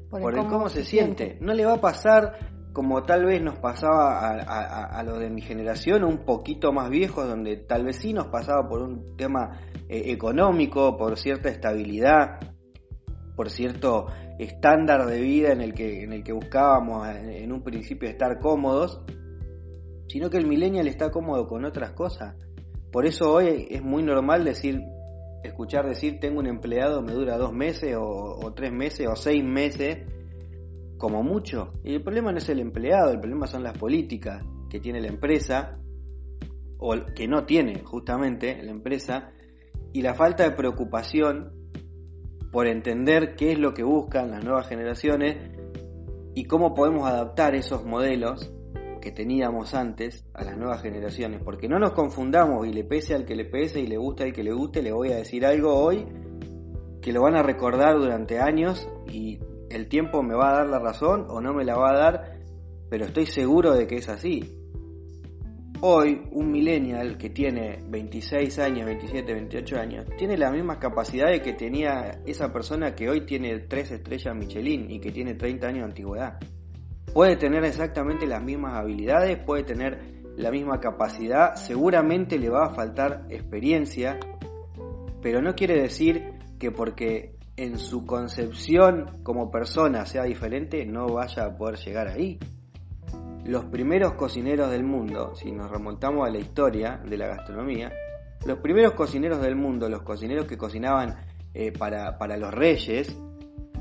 por, 0.09 0.37
el 0.37 0.45
cómo, 0.47 0.69
se, 0.69 0.83
siente. 0.83 1.37
No 1.41 1.53
le 1.53 1.65
va 1.65 1.73
a 1.73 1.81
pasar 1.81 2.37
como 2.71 3.03
tal 3.03 3.25
vez 3.25 3.41
nos 3.41 3.57
pasaba 3.59 4.29
a, 4.29 4.85
a, 4.85 5.03
los 5.03 5.19
de 5.19 5.29
mi 5.29 5.41
generación, 5.41 6.03
un 6.03 6.25
poquito 6.25 6.71
más 6.71 6.89
viejos, 6.89 7.27
donde 7.27 7.57
tal 7.57 7.85
vez 7.85 7.97
sí 7.97 8.13
nos 8.13 8.27
pasaba 8.27 8.67
por 8.67 8.81
un 8.81 9.15
tema 9.15 9.59
eh, 9.89 10.11
económico, 10.11 10.97
por 10.97 11.17
cierta 11.17 11.49
estabilidad, 11.49 12.39
por 13.35 13.49
cierto 13.49 14.07
estándar 14.39 15.05
de 15.05 15.19
vida 15.21 15.51
en 15.51 15.61
el 15.61 15.73
que, 15.73 16.03
en 16.03 16.13
el 16.13 16.23
que 16.23 16.33
buscábamos 16.33 17.07
en 17.07 17.51
un 17.51 17.63
principio 17.63 18.09
estar 18.09 18.39
cómodos, 18.39 19.01
sino 20.07 20.29
que 20.29 20.38
el 20.38 20.48
millennial 20.48 20.88
está 20.88 21.12
cómodo 21.12 21.48
con 21.48 21.65
otras 21.65 21.91
cosas. 21.91 22.36
Por 22.91 23.05
eso 23.05 23.31
hoy 23.31 23.67
es 23.69 23.81
muy 23.81 24.03
normal 24.03 24.43
decir, 24.43 24.81
escuchar 25.43 25.88
decir 25.88 26.19
tengo 26.19 26.39
un 26.39 26.48
empleado, 26.48 27.01
me 27.01 27.13
dura 27.13 27.38
dos 27.38 27.53
meses 27.53 27.95
o, 27.95 28.03
o 28.03 28.53
tres 28.53 28.72
meses 28.72 29.07
o 29.07 29.15
seis 29.15 29.43
meses, 29.43 30.00
como 30.98 31.24
mucho. 31.24 31.74
Y 31.83 31.95
el 31.95 32.03
problema 32.03 32.31
no 32.31 32.38
es 32.38 32.48
el 32.50 32.60
empleado, 32.60 33.12
el 33.12 33.19
problema 33.19 33.48
son 33.48 33.63
las 33.63 33.77
políticas 33.77 34.43
que 34.69 34.79
tiene 34.79 35.01
la 35.01 35.07
empresa, 35.07 35.79
o 36.77 36.95
que 37.15 37.27
no 37.27 37.45
tiene 37.45 37.83
justamente 37.83 38.62
la 38.63 38.72
empresa, 38.72 39.31
y 39.91 40.01
la 40.01 40.13
falta 40.13 40.43
de 40.43 40.51
preocupación 40.51 41.51
por 42.53 42.67
entender 42.67 43.36
qué 43.36 43.51
es 43.51 43.60
lo 43.60 43.74
que 43.74 43.83
buscan 43.83 44.31
las 44.31 44.43
nuevas 44.43 44.67
generaciones 44.67 45.51
y 46.36 46.45
cómo 46.45 46.75
podemos 46.75 47.07
adaptar 47.07 47.55
esos 47.55 47.83
modelos 47.83 48.52
que 49.03 49.12
teníamos 49.12 49.74
antes 49.74 50.25
a 50.33 50.45
las 50.45 50.57
nuevas 50.57 50.81
generaciones, 50.81 51.41
porque 51.43 51.67
no 51.67 51.77
nos 51.77 51.91
confundamos 51.91 52.65
y 52.65 52.72
le 52.72 52.86
pese 52.86 53.13
al 53.13 53.25
que 53.25 53.36
le 53.36 53.43
pese 53.43 53.81
y 53.81 53.86
le 53.86 53.98
guste 53.98 54.24
al 54.24 54.31
que 54.31 54.45
le 54.45 54.53
guste, 54.53 54.81
le 54.81 54.93
voy 54.93 55.12
a 55.12 55.17
decir 55.17 55.45
algo 55.45 55.75
hoy 55.75 56.07
que 57.01 57.12
lo 57.12 57.22
van 57.22 57.36
a 57.36 57.43
recordar 57.43 58.00
durante 58.00 58.39
años 58.39 58.88
y 59.12 59.39
el 59.69 59.89
tiempo 59.89 60.24
me 60.24 60.36
va 60.36 60.51
a 60.51 60.57
dar 60.60 60.69
la 60.69 60.79
razón 60.79 61.25
o 61.27 61.41
no 61.41 61.53
me 61.53 61.65
la 61.65 61.75
va 61.75 61.89
a 61.89 61.98
dar, 61.98 62.39
pero 62.89 63.03
estoy 63.03 63.25
seguro 63.25 63.74
de 63.74 63.88
que 63.88 63.98
es 63.98 64.07
así. 64.07 64.57
Hoy 65.81 66.22
un 66.31 66.50
millennial 66.50 67.17
que 67.17 67.29
tiene 67.29 67.79
26 67.86 68.57
años, 68.60 68.86
27, 68.86 69.33
28 69.33 69.79
años, 69.79 70.05
tiene 70.17 70.38
las 70.38 70.53
mismas 70.53 70.77
capacidades 70.77 71.41
que 71.41 71.51
tenía 71.51 72.22
esa 72.25 72.53
persona 72.53 72.95
que 72.95 73.10
hoy 73.10 73.25
tiene 73.25 73.60
3 73.60 73.91
estrellas 73.91 74.33
Michelin 74.33 74.89
y 74.89 75.01
que 75.01 75.12
tiene 75.12 75.33
30 75.33 75.67
años 75.67 75.79
de 75.79 75.86
antigüedad. 75.88 76.39
Puede 77.12 77.36
tener 77.36 77.63
exactamente 77.63 78.27
las 78.27 78.41
mismas 78.41 78.75
habilidades, 78.75 79.38
puede 79.39 79.63
tener 79.63 80.24
la 80.36 80.51
misma 80.51 80.79
capacidad, 80.79 81.55
seguramente 81.55 82.39
le 82.39 82.50
va 82.50 82.65
a 82.65 82.74
faltar 82.74 83.25
experiencia, 83.29 84.19
pero 85.22 85.41
no 85.41 85.53
quiere 85.53 85.81
decir 85.81 86.33
que 86.57 86.72
porque 86.72 87.36
en 87.55 87.77
su 87.77 88.05
concepción 88.05 89.22
como 89.24 89.51
persona 89.51 90.05
sea 90.05 90.24
diferente 90.24 90.86
no 90.86 91.07
vaya 91.07 91.45
a 91.45 91.55
poder 91.55 91.77
llegar 91.77 92.07
ahí. 92.07 92.39
Los 93.45 93.65
primeros 93.65 94.13
cocineros 94.13 94.72
del 94.72 94.83
mundo, 94.83 95.36
si 95.36 95.51
nos 95.51 95.69
remontamos 95.69 96.27
a 96.27 96.31
la 96.31 96.39
historia 96.39 97.01
de 97.05 97.17
la 97.17 97.27
gastronomía, 97.27 97.91
los 98.45 98.60
primeros 98.60 98.93
cocineros 98.93 99.41
del 99.41 99.55
mundo, 99.55 99.89
los 99.89 100.01
cocineros 100.01 100.45
que 100.45 100.57
cocinaban 100.57 101.15
eh, 101.53 101.72
para, 101.72 102.17
para 102.17 102.38
los 102.38 102.53
reyes, 102.53 103.15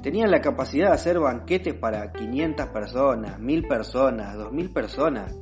tenían 0.02 0.30
la 0.30 0.40
capacidad 0.40 0.88
de 0.88 0.94
hacer 0.94 1.18
banquetes 1.18 1.74
para 1.74 2.12
500 2.12 2.66
personas, 2.68 3.38
1000 3.38 3.68
personas, 3.68 4.36
2000 4.36 4.70
personas. 4.70 5.38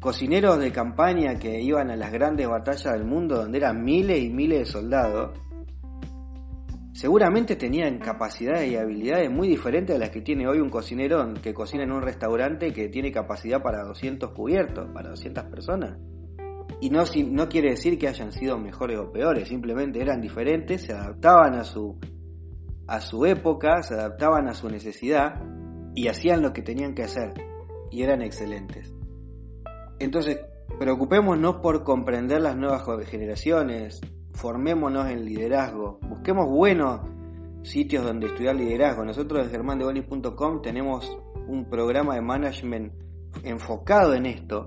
Cocineros 0.00 0.58
de 0.58 0.72
campaña 0.72 1.38
que 1.38 1.60
iban 1.60 1.90
a 1.90 1.96
las 1.96 2.10
grandes 2.10 2.48
batallas 2.48 2.92
del 2.92 3.04
mundo 3.04 3.36
donde 3.36 3.58
eran 3.58 3.84
miles 3.84 4.22
y 4.22 4.30
miles 4.30 4.58
de 4.60 4.64
soldados, 4.66 5.38
seguramente 6.92 7.56
tenían 7.56 7.98
capacidades 7.98 8.70
y 8.70 8.76
habilidades 8.76 9.30
muy 9.30 9.48
diferentes 9.48 9.96
a 9.96 9.98
las 9.98 10.10
que 10.10 10.20
tiene 10.20 10.46
hoy 10.46 10.58
un 10.58 10.70
cocinero 10.70 11.34
que 11.42 11.54
cocina 11.54 11.84
en 11.84 11.92
un 11.92 12.02
restaurante 12.02 12.72
que 12.72 12.88
tiene 12.88 13.12
capacidad 13.12 13.62
para 13.62 13.82
200 13.84 14.30
cubiertos, 14.30 14.90
para 14.92 15.10
200 15.10 15.44
personas. 15.44 15.98
Y 16.80 16.90
no, 16.90 17.04
no 17.30 17.48
quiere 17.48 17.70
decir 17.70 17.98
que 17.98 18.08
hayan 18.08 18.32
sido 18.32 18.58
mejores 18.58 18.98
o 18.98 19.10
peores, 19.10 19.48
simplemente 19.48 20.00
eran 20.00 20.20
diferentes, 20.20 20.82
se 20.82 20.92
adaptaban 20.92 21.54
a 21.54 21.64
su 21.64 21.98
a 22.86 23.00
su 23.00 23.24
época, 23.26 23.82
se 23.82 23.94
adaptaban 23.94 24.48
a 24.48 24.54
su 24.54 24.68
necesidad 24.68 25.42
y 25.94 26.08
hacían 26.08 26.42
lo 26.42 26.52
que 26.52 26.62
tenían 26.62 26.94
que 26.94 27.04
hacer 27.04 27.32
y 27.90 28.02
eran 28.02 28.22
excelentes. 28.22 28.92
Entonces, 29.98 30.40
preocupémonos 30.78 31.56
por 31.56 31.84
comprender 31.84 32.40
las 32.40 32.56
nuevas 32.56 32.84
generaciones, 33.06 34.00
formémonos 34.32 35.08
en 35.10 35.24
liderazgo, 35.24 35.98
busquemos 36.08 36.48
buenos 36.48 37.00
sitios 37.62 38.04
donde 38.04 38.26
estudiar 38.26 38.56
liderazgo. 38.56 39.04
Nosotros 39.04 39.44
en 39.44 39.50
germandebonis.com 39.50 40.60
tenemos 40.62 41.16
un 41.46 41.68
programa 41.68 42.14
de 42.14 42.20
management 42.20 42.92
enfocado 43.42 44.14
en 44.14 44.26
esto 44.26 44.66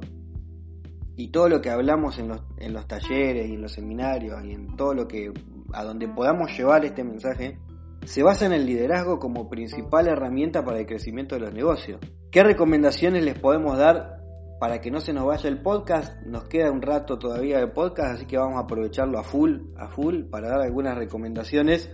y 1.15 1.29
todo 1.29 1.49
lo 1.49 1.61
que 1.61 1.69
hablamos 1.69 2.19
en 2.19 2.29
los, 2.29 2.41
en 2.57 2.73
los 2.73 2.87
talleres 2.87 3.49
y 3.49 3.53
en 3.53 3.61
los 3.61 3.73
seminarios 3.73 4.43
y 4.45 4.51
en 4.51 4.75
todo 4.75 4.93
lo 4.93 5.07
que 5.07 5.31
a 5.73 5.83
donde 5.83 6.07
podamos 6.07 6.55
llevar 6.57 6.85
este 6.85 7.03
mensaje 7.03 7.57
se 8.05 8.23
basa 8.23 8.45
en 8.45 8.53
el 8.53 8.65
liderazgo 8.65 9.19
como 9.19 9.49
principal 9.49 10.07
herramienta 10.07 10.63
para 10.63 10.79
el 10.79 10.85
crecimiento 10.85 11.35
de 11.35 11.41
los 11.41 11.53
negocios. 11.53 11.99
¿Qué 12.31 12.43
recomendaciones 12.43 13.23
les 13.23 13.37
podemos 13.37 13.77
dar 13.77 14.17
para 14.59 14.79
que 14.81 14.91
no 14.91 15.01
se 15.01 15.13
nos 15.13 15.25
vaya 15.25 15.49
el 15.49 15.61
podcast? 15.61 16.21
Nos 16.25 16.45
queda 16.45 16.71
un 16.71 16.81
rato 16.81 17.19
todavía 17.19 17.59
de 17.59 17.67
podcast, 17.67 18.15
así 18.15 18.25
que 18.25 18.37
vamos 18.37 18.57
a 18.57 18.61
aprovecharlo 18.61 19.19
a 19.19 19.23
full, 19.23 19.59
a 19.77 19.87
full 19.87 20.23
para 20.29 20.49
dar 20.49 20.61
algunas 20.61 20.97
recomendaciones 20.97 21.89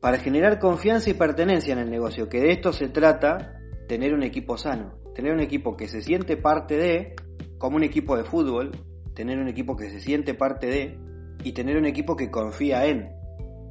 para 0.00 0.18
generar 0.18 0.58
confianza 0.58 1.10
y 1.10 1.14
pertenencia 1.14 1.72
en 1.72 1.80
el 1.80 1.90
negocio, 1.90 2.28
que 2.28 2.40
de 2.40 2.52
esto 2.52 2.72
se 2.72 2.88
trata 2.88 3.60
tener 3.88 4.14
un 4.14 4.22
equipo 4.22 4.56
sano, 4.56 4.94
tener 5.14 5.32
un 5.32 5.40
equipo 5.40 5.76
que 5.76 5.88
se 5.88 6.02
siente 6.02 6.36
parte 6.36 6.76
de, 6.76 7.16
como 7.58 7.76
un 7.76 7.82
equipo 7.82 8.16
de 8.16 8.24
fútbol, 8.24 8.70
tener 9.14 9.38
un 9.38 9.48
equipo 9.48 9.76
que 9.76 9.90
se 9.90 10.00
siente 10.00 10.34
parte 10.34 10.68
de 10.68 10.98
y 11.42 11.52
tener 11.52 11.76
un 11.76 11.86
equipo 11.86 12.16
que 12.16 12.30
confía 12.30 12.86
en. 12.86 13.10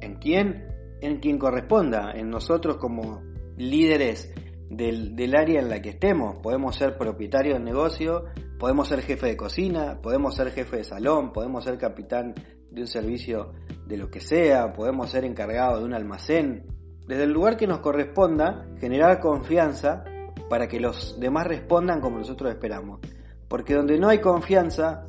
¿En 0.00 0.16
quién? 0.16 0.66
En 1.00 1.18
quien 1.18 1.38
corresponda, 1.38 2.12
en 2.14 2.30
nosotros 2.30 2.76
como 2.76 3.22
líderes 3.56 4.32
del, 4.70 5.34
área 5.34 5.60
en 5.60 5.68
la 5.68 5.80
que 5.80 5.90
estemos. 5.90 6.36
Podemos 6.42 6.76
ser 6.76 6.96
propietarios 6.96 7.54
del 7.54 7.64
negocio, 7.64 8.24
podemos 8.58 8.88
ser 8.88 9.02
jefe 9.02 9.26
de 9.26 9.36
cocina, 9.36 10.00
podemos 10.02 10.34
ser 10.34 10.50
jefe 10.50 10.78
de 10.78 10.84
salón, 10.84 11.32
podemos 11.32 11.64
ser 11.64 11.78
capitán 11.78 12.34
de 12.70 12.82
un 12.82 12.86
servicio 12.86 13.52
de 13.86 13.96
lo 13.96 14.10
que 14.10 14.20
sea, 14.20 14.72
podemos 14.72 15.10
ser 15.10 15.24
encargado 15.24 15.78
de 15.78 15.84
un 15.84 15.94
almacén. 15.94 16.66
Desde 17.06 17.24
el 17.24 17.32
lugar 17.32 17.56
que 17.56 17.66
nos 17.66 17.80
corresponda, 17.80 18.66
generar 18.78 19.20
confianza 19.20 20.04
para 20.50 20.68
que 20.68 20.80
los 20.80 21.18
demás 21.18 21.46
respondan 21.46 22.00
como 22.00 22.18
nosotros 22.18 22.50
esperamos. 22.50 23.00
Porque 23.48 23.74
donde 23.74 23.98
no 23.98 24.08
hay 24.08 24.20
confianza, 24.20 25.06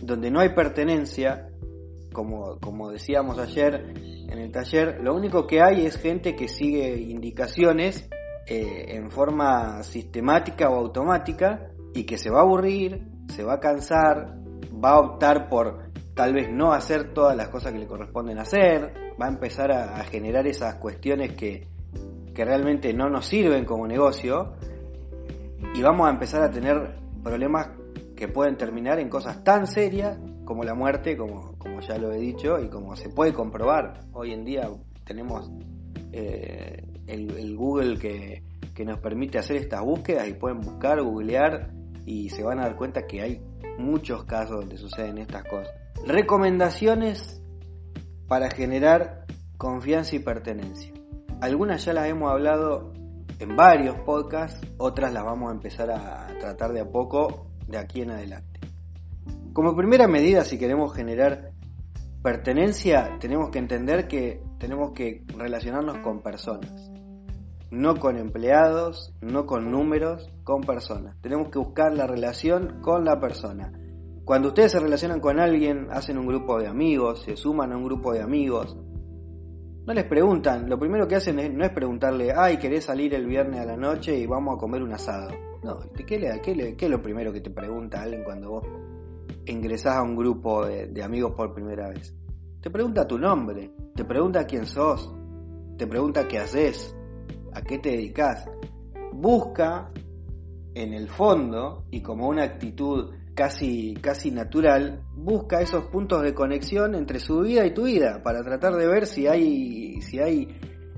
donde 0.00 0.30
no 0.30 0.38
hay 0.40 0.50
pertenencia, 0.50 1.48
como, 2.14 2.58
como 2.60 2.90
decíamos 2.90 3.38
ayer 3.38 3.92
en 4.30 4.38
el 4.38 4.50
taller, 4.50 5.00
lo 5.02 5.14
único 5.14 5.46
que 5.46 5.60
hay 5.60 5.84
es 5.84 5.98
gente 5.98 6.34
que 6.34 6.48
sigue 6.48 6.96
indicaciones 6.96 8.08
eh, 8.46 8.96
en 8.96 9.10
forma 9.10 9.82
sistemática 9.82 10.70
o 10.70 10.76
automática 10.76 11.72
y 11.92 12.04
que 12.04 12.16
se 12.16 12.30
va 12.30 12.38
a 12.38 12.42
aburrir, 12.42 13.06
se 13.28 13.44
va 13.44 13.54
a 13.54 13.60
cansar, 13.60 14.38
va 14.82 14.92
a 14.92 15.00
optar 15.00 15.50
por 15.50 15.90
tal 16.14 16.32
vez 16.32 16.48
no 16.50 16.72
hacer 16.72 17.12
todas 17.12 17.36
las 17.36 17.48
cosas 17.48 17.72
que 17.72 17.78
le 17.80 17.86
corresponden 17.86 18.38
hacer, 18.38 18.94
va 19.20 19.26
a 19.26 19.28
empezar 19.28 19.70
a, 19.72 19.96
a 19.96 20.04
generar 20.04 20.46
esas 20.46 20.76
cuestiones 20.76 21.34
que, 21.34 21.66
que 22.34 22.44
realmente 22.44 22.94
no 22.94 23.10
nos 23.10 23.26
sirven 23.26 23.66
como 23.66 23.86
negocio 23.86 24.54
y 25.74 25.82
vamos 25.82 26.06
a 26.06 26.10
empezar 26.10 26.42
a 26.42 26.50
tener 26.50 26.96
problemas 27.22 27.70
que 28.16 28.28
pueden 28.28 28.56
terminar 28.56 29.00
en 29.00 29.08
cosas 29.08 29.42
tan 29.42 29.66
serias 29.66 30.18
como 30.44 30.64
la 30.64 30.74
muerte, 30.74 31.16
como, 31.16 31.56
como 31.58 31.80
ya 31.80 31.98
lo 31.98 32.12
he 32.12 32.18
dicho, 32.18 32.58
y 32.60 32.68
como 32.68 32.96
se 32.96 33.08
puede 33.08 33.32
comprobar. 33.32 34.00
Hoy 34.12 34.32
en 34.32 34.44
día 34.44 34.68
tenemos 35.04 35.50
eh, 36.12 36.82
el, 37.06 37.56
Google 37.56 37.98
que, 37.98 38.42
que 38.74 38.84
nos 38.84 38.98
permite 39.00 39.38
hacer 39.38 39.56
estas 39.56 39.82
búsquedas 39.82 40.28
y 40.28 40.34
pueden 40.34 40.60
buscar, 40.60 41.00
googlear 41.02 41.70
y 42.06 42.28
se 42.30 42.42
van 42.42 42.58
a 42.58 42.62
dar 42.62 42.76
cuenta 42.76 43.06
que 43.06 43.22
hay 43.22 43.42
muchos 43.78 44.24
casos 44.24 44.60
donde 44.60 44.76
suceden 44.76 45.18
estas 45.18 45.44
cosas. 45.44 45.72
Recomendaciones 46.06 47.42
para 48.28 48.50
generar 48.50 49.24
confianza 49.56 50.16
y 50.16 50.18
pertenencia. 50.18 50.92
Algunas 51.40 51.84
ya 51.84 51.92
las 51.92 52.08
hemos 52.08 52.30
hablado 52.30 52.92
en 53.38 53.56
varios 53.56 53.96
podcasts, 54.00 54.60
otras 54.78 55.12
las 55.12 55.24
vamos 55.24 55.50
a 55.50 55.54
empezar 55.54 55.90
a 55.90 56.28
tratar 56.38 56.72
de 56.72 56.80
a 56.80 56.88
poco 56.88 57.50
de 57.66 57.78
aquí 57.78 58.02
en 58.02 58.10
adelante. 58.10 58.53
Como 59.54 59.76
primera 59.76 60.08
medida, 60.08 60.42
si 60.42 60.58
queremos 60.58 60.92
generar 60.92 61.52
pertenencia, 62.24 63.18
tenemos 63.20 63.50
que 63.50 63.60
entender 63.60 64.08
que 64.08 64.42
tenemos 64.58 64.90
que 64.90 65.22
relacionarnos 65.28 65.98
con 65.98 66.22
personas. 66.22 66.90
No 67.70 67.94
con 67.94 68.16
empleados, 68.16 69.14
no 69.20 69.46
con 69.46 69.70
números, 69.70 70.28
con 70.42 70.62
personas. 70.62 71.16
Tenemos 71.20 71.50
que 71.50 71.60
buscar 71.60 71.94
la 71.94 72.08
relación 72.08 72.80
con 72.82 73.04
la 73.04 73.20
persona. 73.20 73.70
Cuando 74.24 74.48
ustedes 74.48 74.72
se 74.72 74.80
relacionan 74.80 75.20
con 75.20 75.38
alguien, 75.38 75.86
hacen 75.92 76.18
un 76.18 76.26
grupo 76.26 76.58
de 76.58 76.66
amigos, 76.66 77.22
se 77.22 77.36
suman 77.36 77.70
a 77.70 77.76
un 77.76 77.84
grupo 77.84 78.12
de 78.12 78.22
amigos, 78.22 78.76
no 79.86 79.94
les 79.94 80.04
preguntan, 80.06 80.68
lo 80.68 80.80
primero 80.80 81.06
que 81.06 81.14
hacen 81.14 81.56
no 81.56 81.64
es 81.64 81.70
preguntarle, 81.70 82.32
ay, 82.36 82.56
¿querés 82.56 82.86
salir 82.86 83.14
el 83.14 83.26
viernes 83.26 83.60
a 83.60 83.66
la 83.66 83.76
noche 83.76 84.18
y 84.18 84.26
vamos 84.26 84.56
a 84.56 84.58
comer 84.58 84.82
un 84.82 84.94
asado? 84.94 85.28
No, 85.62 85.78
¿qué, 86.06 86.18
le, 86.18 86.40
qué, 86.40 86.74
qué 86.74 86.86
es 86.86 86.90
lo 86.90 87.02
primero 87.02 87.32
que 87.32 87.40
te 87.40 87.50
pregunta 87.50 88.02
alguien 88.02 88.24
cuando 88.24 88.50
vos 88.50 88.64
ingresás 89.46 89.96
a 89.96 90.02
un 90.02 90.16
grupo 90.16 90.66
de, 90.66 91.02
amigos 91.02 91.32
por 91.36 91.54
primera 91.54 91.88
vez? 91.88 92.14
Te 92.60 92.70
pregunta 92.70 93.06
tu 93.06 93.18
nombre, 93.18 93.70
te 93.94 94.04
pregunta 94.04 94.44
quién 94.46 94.66
sos, 94.66 95.12
te 95.76 95.86
pregunta 95.86 96.26
qué 96.26 96.38
haces, 96.38 96.96
a 97.52 97.62
qué 97.62 97.78
te 97.78 97.90
dedicas. 97.90 98.46
Busca 99.12 99.90
en 100.74 100.92
el 100.92 101.08
fondo 101.08 101.84
y 101.90 102.00
como 102.00 102.28
una 102.28 102.44
actitud 102.44 103.14
casi, 103.34 103.94
casi 103.94 104.30
natural, 104.30 105.04
busca 105.14 105.60
esos 105.60 105.86
puntos 105.86 106.22
de 106.22 106.34
conexión 106.34 106.94
entre 106.94 107.18
su 107.18 107.40
vida 107.40 107.66
y 107.66 107.74
tu 107.74 107.84
vida 107.84 108.22
para 108.22 108.42
tratar 108.42 108.74
de 108.74 108.86
ver 108.86 109.06
si 109.06 109.26
hay, 109.26 110.00
si 110.00 110.18
hay 110.20 110.56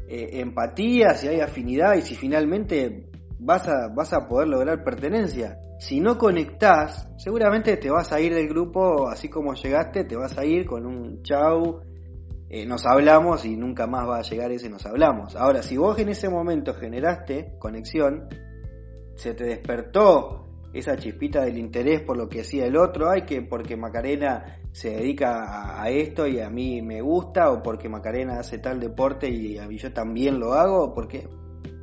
eh, 0.09 0.41
empatía, 0.41 1.15
si 1.15 1.29
hay 1.29 1.41
afinidad 1.41 1.97
y 1.97 2.03
si 2.03 2.15
finalmente 2.15 3.11
vas 3.39 3.67
a, 3.69 3.89
vas 3.95 4.13
a 4.13 4.29
poder 4.29 4.49
lograr 4.49 4.85
pertenencia. 4.85 5.59
Si 5.79 6.01
no 6.01 6.17
conectás, 6.17 7.09
seguramente 7.19 7.77
te 7.77 7.91
vas 7.91 8.13
a 8.13 8.21
ir 8.21 8.35
del 8.35 8.49
grupo 8.49 9.09
así 9.09 9.29
como 9.29 9.55
llegaste, 9.55 10.05
te 10.05 10.17
vas 10.17 10.39
a 10.39 10.45
ir 10.45 10.67
con 10.67 10.87
un 10.87 11.23
chau, 11.23 11.81
eh, 12.49 12.65
nos 12.65 12.87
hablamos 12.87 13.45
y 13.45 13.57
nunca 13.57 13.87
más 13.87 14.09
va 14.09 14.19
a 14.19 14.23
llegar 14.23 14.53
ese 14.53 14.71
nos 14.71 14.87
hablamos. 14.87 15.37
Ahora, 15.37 15.63
si 15.63 15.77
vos 15.77 15.99
en 15.99 16.09
ese 16.09 16.29
momento 16.29 16.75
generaste 16.75 17.57
conexión, 17.59 18.29
se 19.17 19.35
te 19.35 19.45
despertó 19.45 20.47
esa 20.73 20.97
chispita 20.97 21.45
del 21.45 21.59
interés 21.59 22.03
por 22.03 22.17
lo 22.17 22.29
que 22.29 22.41
hacía 22.41 22.67
el 22.67 22.77
otro, 22.77 23.11
ay 23.11 23.23
que 23.23 23.43
porque 23.43 23.77
Macarena 23.77 24.61
se 24.73 24.91
dedica 24.91 25.81
a, 25.81 25.89
esto 25.91 26.27
y 26.27 26.41
a 26.41 26.51
mí 26.51 26.83
me 26.83 27.01
gusta, 27.01 27.51
o 27.51 27.63
porque 27.63 27.89
Macarena 27.89 28.39
hace 28.39 28.59
tal 28.59 28.79
deporte 28.79 29.29
y 29.29 29.59
a 29.59 29.69
yo 29.69 29.93
también 29.93 30.39
lo 30.39 30.53
hago, 30.53 30.95
porque 30.95 31.29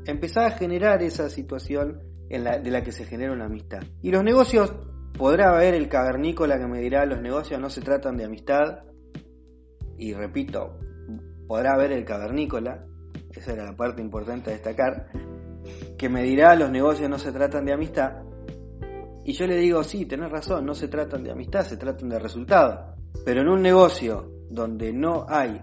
empezaba 0.05 0.47
a 0.47 0.51
generar 0.51 1.01
esa 1.01 1.29
situación 1.29 2.12
en 2.33 2.43
la, 2.43 2.57
de 2.59 2.71
la 2.71 2.83
que 2.83 2.91
se 2.91 3.05
genera 3.05 3.31
una 3.31 3.45
amistad. 3.45 3.81
Y 4.01 4.11
los 4.11 4.23
negocios, 4.23 4.73
podrá 5.17 5.55
haber 5.55 5.75
el 5.75 5.87
cavernícola 5.87 6.57
que 6.57 6.67
me 6.67 6.79
dirá, 6.79 7.05
los 7.05 7.21
negocios 7.21 7.59
no 7.59 7.69
se 7.69 7.81
tratan 7.81 8.17
de 8.17 8.25
amistad, 8.25 8.83
y 9.97 10.13
repito, 10.13 10.79
podrá 11.47 11.73
haber 11.73 11.91
el 11.91 12.03
cavernícola, 12.03 12.85
esa 13.31 13.53
era 13.53 13.65
la 13.65 13.75
parte 13.75 14.01
importante 14.01 14.49
a 14.49 14.53
destacar, 14.53 15.11
que 15.97 16.09
me 16.09 16.23
dirá, 16.23 16.55
los 16.55 16.71
negocios 16.71 17.09
no 17.09 17.19
se 17.19 17.31
tratan 17.31 17.65
de 17.65 17.73
amistad, 17.73 18.23
y 19.25 19.33
yo 19.33 19.47
le 19.47 19.57
digo, 19.57 19.83
sí, 19.83 20.05
tenés 20.05 20.31
razón, 20.31 20.65
no 20.65 20.73
se 20.73 20.87
tratan 20.87 21.23
de 21.23 21.31
amistad, 21.31 21.61
se 21.61 21.77
tratan 21.77 22.09
de 22.09 22.19
resultados. 22.19 22.97
Pero 23.23 23.41
en 23.41 23.47
un 23.47 23.61
negocio 23.61 24.29
donde 24.49 24.91
no 24.91 25.25
hay 25.29 25.61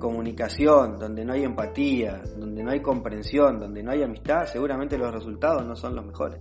comunicación, 0.00 0.98
donde 0.98 1.24
no 1.24 1.34
hay 1.34 1.44
empatía, 1.44 2.22
donde 2.36 2.64
no 2.64 2.72
hay 2.72 2.82
comprensión, 2.82 3.60
donde 3.60 3.84
no 3.84 3.92
hay 3.92 4.02
amistad, 4.02 4.46
seguramente 4.46 4.98
los 4.98 5.12
resultados 5.14 5.64
no 5.64 5.76
son 5.76 5.94
los 5.94 6.04
mejores. 6.04 6.40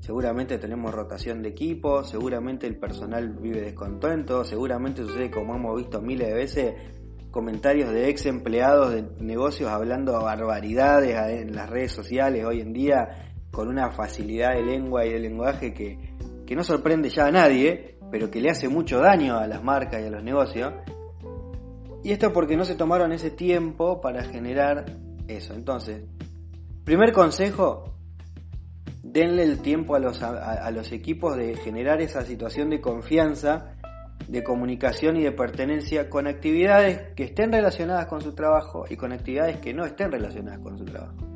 Seguramente 0.00 0.58
tenemos 0.58 0.92
rotación 0.92 1.42
de 1.42 1.50
equipo, 1.50 2.02
seguramente 2.02 2.66
el 2.66 2.78
personal 2.78 3.28
vive 3.38 3.60
descontento, 3.60 4.44
seguramente 4.44 5.02
sucede 5.02 5.30
como 5.30 5.54
hemos 5.54 5.76
visto 5.76 6.00
miles 6.00 6.28
de 6.28 6.34
veces 6.34 6.74
comentarios 7.30 7.90
de 7.92 8.08
ex 8.08 8.26
empleados 8.26 8.92
de 8.92 9.02
negocios 9.20 9.70
hablando 9.70 10.20
barbaridades 10.20 11.16
en 11.40 11.54
las 11.54 11.68
redes 11.68 11.92
sociales 11.92 12.44
hoy 12.44 12.60
en 12.60 12.72
día 12.72 13.32
con 13.50 13.68
una 13.68 13.90
facilidad 13.90 14.54
de 14.54 14.62
lengua 14.62 15.06
y 15.06 15.12
de 15.12 15.18
lenguaje 15.18 15.72
que, 15.72 16.14
que 16.46 16.56
no 16.56 16.64
sorprende 16.64 17.08
ya 17.08 17.26
a 17.26 17.30
nadie, 17.30 17.96
pero 18.10 18.30
que 18.30 18.40
le 18.40 18.50
hace 18.50 18.68
mucho 18.68 18.98
daño 18.98 19.36
a 19.36 19.46
las 19.46 19.62
marcas 19.62 20.02
y 20.02 20.06
a 20.06 20.10
los 20.10 20.22
negocios. 20.22 20.72
Y 22.02 22.12
esto 22.12 22.32
porque 22.32 22.56
no 22.56 22.64
se 22.64 22.74
tomaron 22.74 23.12
ese 23.12 23.30
tiempo 23.30 24.00
para 24.00 24.24
generar 24.24 24.86
eso. 25.28 25.54
Entonces, 25.54 26.02
primer 26.84 27.12
consejo, 27.12 27.94
denle 29.02 29.44
el 29.44 29.60
tiempo 29.60 29.94
a 29.94 29.98
los, 29.98 30.22
a, 30.22 30.70
los 30.70 30.90
equipos 30.92 31.36
de 31.36 31.56
generar 31.56 32.00
esa 32.00 32.22
situación 32.22 32.70
de 32.70 32.80
confianza, 32.80 33.76
de 34.28 34.42
comunicación 34.42 35.16
y 35.16 35.22
de 35.22 35.32
pertenencia 35.32 36.08
con 36.08 36.26
actividades 36.26 37.14
que 37.14 37.24
estén 37.24 37.52
relacionadas 37.52 38.06
con 38.06 38.20
su 38.20 38.34
trabajo 38.34 38.84
y 38.88 38.96
con 38.96 39.12
actividades 39.12 39.58
que 39.58 39.74
no 39.74 39.84
estén 39.84 40.10
relacionadas 40.10 40.60
con 40.60 40.78
su 40.78 40.84
trabajo 40.84 41.32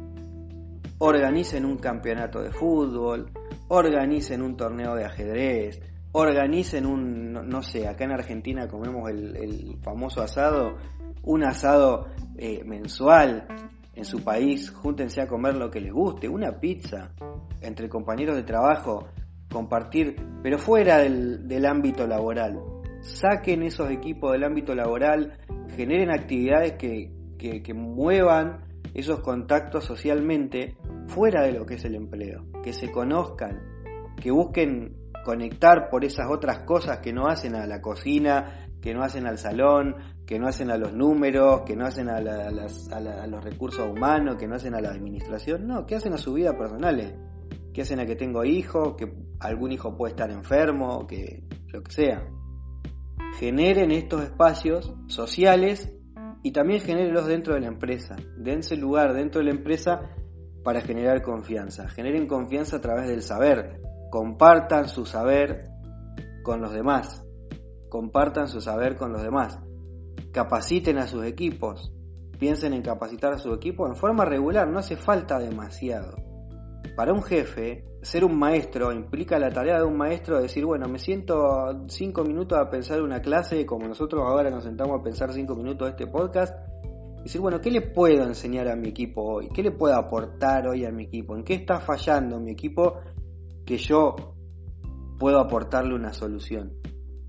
organicen 0.99 1.65
un 1.65 1.77
campeonato 1.77 2.43
de 2.43 2.51
fútbol, 2.51 3.31
organicen 3.69 4.43
un 4.43 4.57
torneo 4.57 4.95
de 4.95 5.05
ajedrez, 5.05 5.81
organicen 6.19 6.87
un, 6.87 7.33
no, 7.33 7.63
sé, 7.63 7.87
acá 7.87 8.05
en 8.05 8.13
Argentina 8.13 8.69
comemos 8.69 9.11
el, 9.11 9.77
famoso 9.83 10.23
asado, 10.23 10.77
un 11.23 11.45
asado 11.45 12.07
eh, 12.37 12.63
mensual 12.65 13.47
en 13.95 14.05
su 14.05 14.23
país, 14.23 14.71
júntense 14.71 15.21
a 15.21 15.27
comer 15.27 15.57
lo 15.57 15.71
que 15.71 15.81
les 15.81 15.93
guste, 15.93 16.29
una 16.29 16.59
pizza 16.59 17.13
entre 17.61 17.89
compañeros 17.89 18.37
de 18.37 18.43
trabajo, 18.43 19.09
compartir, 19.51 20.17
pero 20.43 20.59
fuera 20.59 20.99
del, 20.99 21.67
ámbito 21.67 22.07
laboral. 22.07 22.61
Saquen 23.01 23.63
esos 23.63 23.91
equipos 23.91 24.33
del 24.33 24.45
ámbito 24.45 24.75
laboral, 24.75 25.39
generen 25.77 26.11
actividades 26.11 26.73
que, 26.73 27.13
que 27.39 27.75
muevan 27.75 28.65
esos 28.95 29.21
contactos 29.21 29.85
socialmente 29.85 30.77
fuera 31.09 31.43
de 31.43 31.53
lo 31.53 31.67
que 31.67 31.75
es 31.75 31.85
el 31.85 31.95
empleo, 31.95 32.45
que 32.63 32.73
se 32.73 32.91
conozcan, 32.91 33.61
que 34.21 34.31
busquen 34.31 34.97
conectar 35.27 35.91
por 35.91 36.05
esas 36.05 36.31
otras 36.31 36.61
cosas 36.61 36.99
que 36.99 37.13
no 37.13 37.27
hacen 37.27 37.57
a 37.57 37.67
la 37.67 37.81
cocina, 37.81 38.69
que 38.81 38.95
no 38.95 39.03
hacen 39.03 39.27
al 39.27 39.39
salón, 39.39 39.97
que 40.25 40.39
no 40.39 40.47
hacen 40.47 40.71
a 40.71 40.77
los 40.77 40.93
números, 40.93 41.63
que 41.67 41.75
no 41.75 41.85
hacen 41.85 42.09
a, 42.09 42.21
los 42.21 43.43
recursos 43.43 43.91
humanos, 43.91 44.37
que 44.37 44.47
no 44.47 44.55
hacen 44.55 44.77
a 44.77 44.81
la 44.81 44.91
administración, 44.91 45.67
no, 45.67 45.85
que 45.85 45.97
hacen 45.97 46.13
a 46.13 46.17
su 46.17 46.33
vida 46.33 46.57
personal, 46.57 47.19
que 47.75 47.83
hacen 47.83 47.99
a 47.99 48.07
que 48.07 48.15
tengo 48.15 48.45
hijos, 48.45 48.95
que 48.97 49.13
algún 49.41 49.73
hijo 49.73 49.97
puede 49.97 50.13
estar 50.13 50.31
enfermo, 50.31 51.09
que 51.09 51.43
lo 51.73 51.83
que 51.83 51.91
sea. 51.91 52.25
Generen 53.41 53.91
estos 53.91 54.23
espacios 54.23 54.95
sociales 55.09 55.93
y 56.45 56.53
también 56.53 56.81
genérenlos 56.81 57.27
dentro 57.27 57.55
de 57.55 57.63
la 57.63 57.67
empresa. 57.67 58.15
Dense 58.39 58.77
lugar 58.77 59.13
dentro 59.13 59.41
de 59.41 59.47
la 59.47 59.55
empresa 59.59 60.03
para 60.63 60.83
generar 60.83 61.21
confianza. 61.21 61.89
Generen 61.89 62.29
confianza 62.29 62.77
a 62.77 62.81
través 62.81 63.09
del 63.09 63.23
saber. 63.23 63.86
Compartan 64.17 64.89
su 64.89 65.05
saber 65.05 65.69
con 66.43 66.63
los 66.63 66.73
demás. 66.73 67.23
Compartan 67.91 68.49
su 68.49 68.63
saber 68.63 68.97
con 68.97 69.13
los 69.13 69.21
demás. 69.21 69.59
Capaciten 70.33 70.97
a 70.97 71.07
sus 71.07 71.27
equipos. 71.27 71.93
Piensen 72.39 72.73
en 72.73 72.81
capacitar 72.81 73.35
a 73.35 73.39
su 73.39 73.53
equipo 73.53 73.87
en 73.87 73.95
forma 73.95 74.25
regular. 74.25 74.69
No 74.69 74.79
hace 74.79 74.97
falta 74.97 75.39
demasiado. 75.39 76.17
Para 76.97 77.13
un 77.13 77.23
jefe, 77.23 77.85
ser 78.01 78.25
un 78.25 78.39
maestro 78.39 78.91
implica 78.91 79.39
la 79.39 79.51
tarea 79.51 79.81
de 79.81 79.85
un 79.85 79.99
maestro 79.99 80.37
de 80.37 80.45
decir, 80.45 80.65
bueno, 80.65 80.89
me 80.89 80.99
siento 80.99 81.85
cinco 81.89 82.25
minutos 82.25 82.59
a 82.59 82.71
pensar 82.71 83.03
una 83.03 83.21
clase, 83.21 83.67
como 83.67 83.87
nosotros 83.87 84.23
ahora 84.27 84.49
nos 84.49 84.65
sentamos 84.65 84.99
a 84.99 85.03
pensar 85.03 85.31
cinco 85.35 85.55
minutos 85.55 85.89
de 85.89 85.91
este 85.91 86.07
podcast, 86.07 86.57
decir, 87.23 87.43
bueno, 87.43 87.61
¿qué 87.61 87.71
le 87.71 87.83
puedo 87.83 88.25
enseñar 88.25 88.67
a 88.69 88.77
mi 88.77 88.89
equipo 88.89 89.21
hoy? 89.21 89.51
¿Qué 89.51 89.63
le 89.63 89.73
puedo 89.73 89.95
aportar 89.95 90.69
hoy 90.69 90.87
a 90.87 90.91
mi 90.91 91.05
equipo? 91.05 91.37
¿En 91.37 91.45
qué 91.45 91.53
está 91.53 91.81
fallando 91.81 92.41
mi 92.41 92.53
equipo 92.53 92.95
que 93.67 93.77
yo 93.77 94.15
puedo 95.19 95.41
aportarle 95.41 95.95
una 95.95 96.13
solución? 96.13 96.73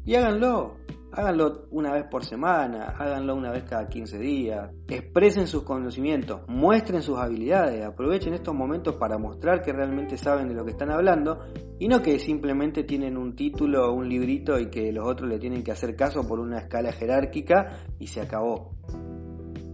Y 0.05 0.15
háganlo, 0.15 0.77
háganlo 1.11 1.65
una 1.71 1.91
vez 1.91 2.05
por 2.09 2.23
semana, 2.23 2.93
háganlo 2.97 3.35
una 3.35 3.51
vez 3.51 3.63
cada 3.63 3.89
15 3.89 4.19
días, 4.19 4.71
expresen 4.87 5.47
sus 5.47 5.63
conocimientos, 5.63 6.41
muestren 6.47 7.01
sus 7.01 7.17
habilidades, 7.17 7.83
aprovechen 7.83 8.33
estos 8.33 8.53
momentos 8.53 8.95
para 8.95 9.17
mostrar 9.17 9.61
que 9.61 9.73
realmente 9.73 10.15
saben 10.15 10.47
de 10.47 10.53
lo 10.53 10.63
que 10.63 10.71
están 10.71 10.91
hablando 10.91 11.39
y 11.79 11.87
no 11.87 12.01
que 12.01 12.19
simplemente 12.19 12.83
tienen 12.83 13.17
un 13.17 13.35
título 13.35 13.89
o 13.89 13.93
un 13.93 14.07
librito 14.07 14.59
y 14.59 14.69
que 14.69 14.91
los 14.93 15.07
otros 15.07 15.29
le 15.29 15.39
tienen 15.39 15.63
que 15.63 15.71
hacer 15.71 15.95
caso 15.95 16.25
por 16.27 16.39
una 16.39 16.59
escala 16.59 16.93
jerárquica 16.93 17.79
y 17.99 18.07
se 18.07 18.21
acabó. 18.21 18.71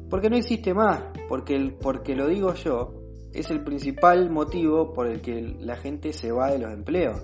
Porque 0.10 0.30
no 0.30 0.38
existe 0.38 0.74
más, 0.74 1.04
porque, 1.28 1.76
porque 1.82 2.16
lo 2.16 2.28
digo 2.28 2.54
yo, 2.54 3.03
es 3.34 3.50
el 3.52 3.64
principal 3.64 4.30
motivo 4.30 4.94
por 4.94 5.08
el 5.08 5.22
que 5.22 5.56
la 5.60 5.76
gente 5.76 6.14
se 6.14 6.32
va 6.32 6.52
de 6.52 6.60
los 6.60 6.72
empleos. 6.72 7.22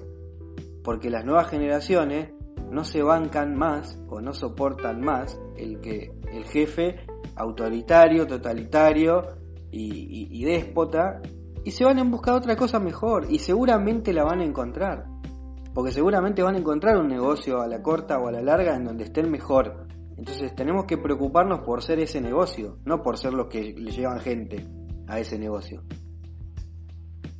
Porque 0.84 1.10
las 1.10 1.26
nuevas 1.26 1.50
generaciones 1.50 2.34
no 2.72 2.84
se 2.84 3.02
bancan 3.04 3.56
más 3.56 4.00
o 4.10 4.22
no 4.22 4.34
soportan 4.34 5.02
más 5.02 5.40
el 5.58 5.80
que 5.82 6.12
el 6.32 6.46
jefe 6.46 6.98
autoritario, 7.36 8.28
totalitario 8.28 9.24
y, 9.72 10.44
déspota 10.44 11.22
y 11.64 11.72
se 11.72 11.86
van 11.86 12.00
en 12.00 12.10
busca 12.12 12.32
de 12.32 12.38
otra 12.38 12.56
cosa 12.56 12.80
mejor 12.80 13.28
y 13.30 13.40
seguramente 13.40 14.14
la 14.14 14.24
van 14.24 14.42
a 14.42 14.46
encontrar. 14.46 15.06
Porque 15.74 15.92
seguramente 15.92 16.42
van 16.42 16.56
a 16.56 16.60
encontrar 16.60 16.98
un 16.98 17.08
negocio 17.08 17.62
a 17.62 17.68
la 17.68 17.82
corta 17.82 18.18
o 18.20 18.28
a 18.28 18.32
la 18.32 18.42
larga 18.42 18.76
en 18.76 18.86
donde 18.86 19.04
estén 19.04 19.30
mejor 19.30 19.88
entonces 20.20 20.54
tenemos 20.54 20.84
que 20.84 20.98
preocuparnos 20.98 21.62
por 21.62 21.82
ser 21.82 22.00
ese 22.00 22.20
negocio, 22.20 22.78
no 22.84 23.02
por 23.02 23.18
ser 23.18 23.32
los 23.32 23.48
que 23.48 23.74
le 23.74 23.92
llevan 23.92 24.20
gente 24.20 24.66
a 25.08 25.18
ese 25.18 25.40
negocio. 25.40 25.82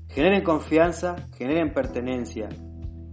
Generen 0.10 0.44
confianza, 0.44 1.16
generen 1.38 1.74
pertenencia, 1.74 2.50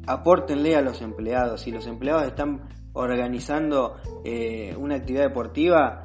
apórtenle 0.06 0.76
a 0.76 0.82
los 0.82 1.00
empleados. 1.02 1.62
Si 1.62 1.70
los 1.70 1.87
empleados 1.87 2.24
están 2.24 2.68
organizando 2.92 3.96
eh, 4.24 4.74
una 4.78 4.96
actividad 4.96 5.24
deportiva, 5.24 6.02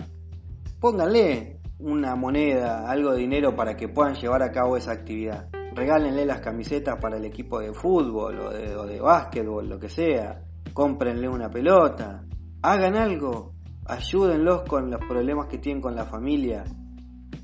pónganle 0.80 1.60
una 1.80 2.15
moneda, 2.15 2.89
algo 2.89 3.13
de 3.13 3.19
dinero 3.19 3.56
para 3.56 3.75
que 3.75 3.88
puedan 3.88 4.15
llevar 4.15 4.43
a 4.43 4.51
cabo 4.51 4.77
esa 4.77 4.91
actividad. 4.91 5.49
Regálenle 5.73 6.25
las 6.25 6.41
camisetas 6.41 6.99
para 7.01 7.17
el 7.17 7.25
equipo 7.25 7.60
de 7.60 7.73
fútbol 7.73 8.39
o 8.39 8.49
de, 8.51 8.75
o 8.75 8.86
de 8.86 8.99
básquetbol, 8.99 9.67
lo 9.67 9.80
que 9.80 9.89
sea. 9.89 10.43
Cómprenle 10.73 11.27
una 11.27 11.49
pelota 11.49 12.23
hagan 12.62 12.95
algo, 12.95 13.54
ayúdenlos 13.86 14.62
con 14.67 14.91
los 14.91 15.04
problemas 15.06 15.47
que 15.47 15.58
tienen 15.58 15.82
con 15.82 15.95
la 15.95 16.06
familia. 16.06 16.63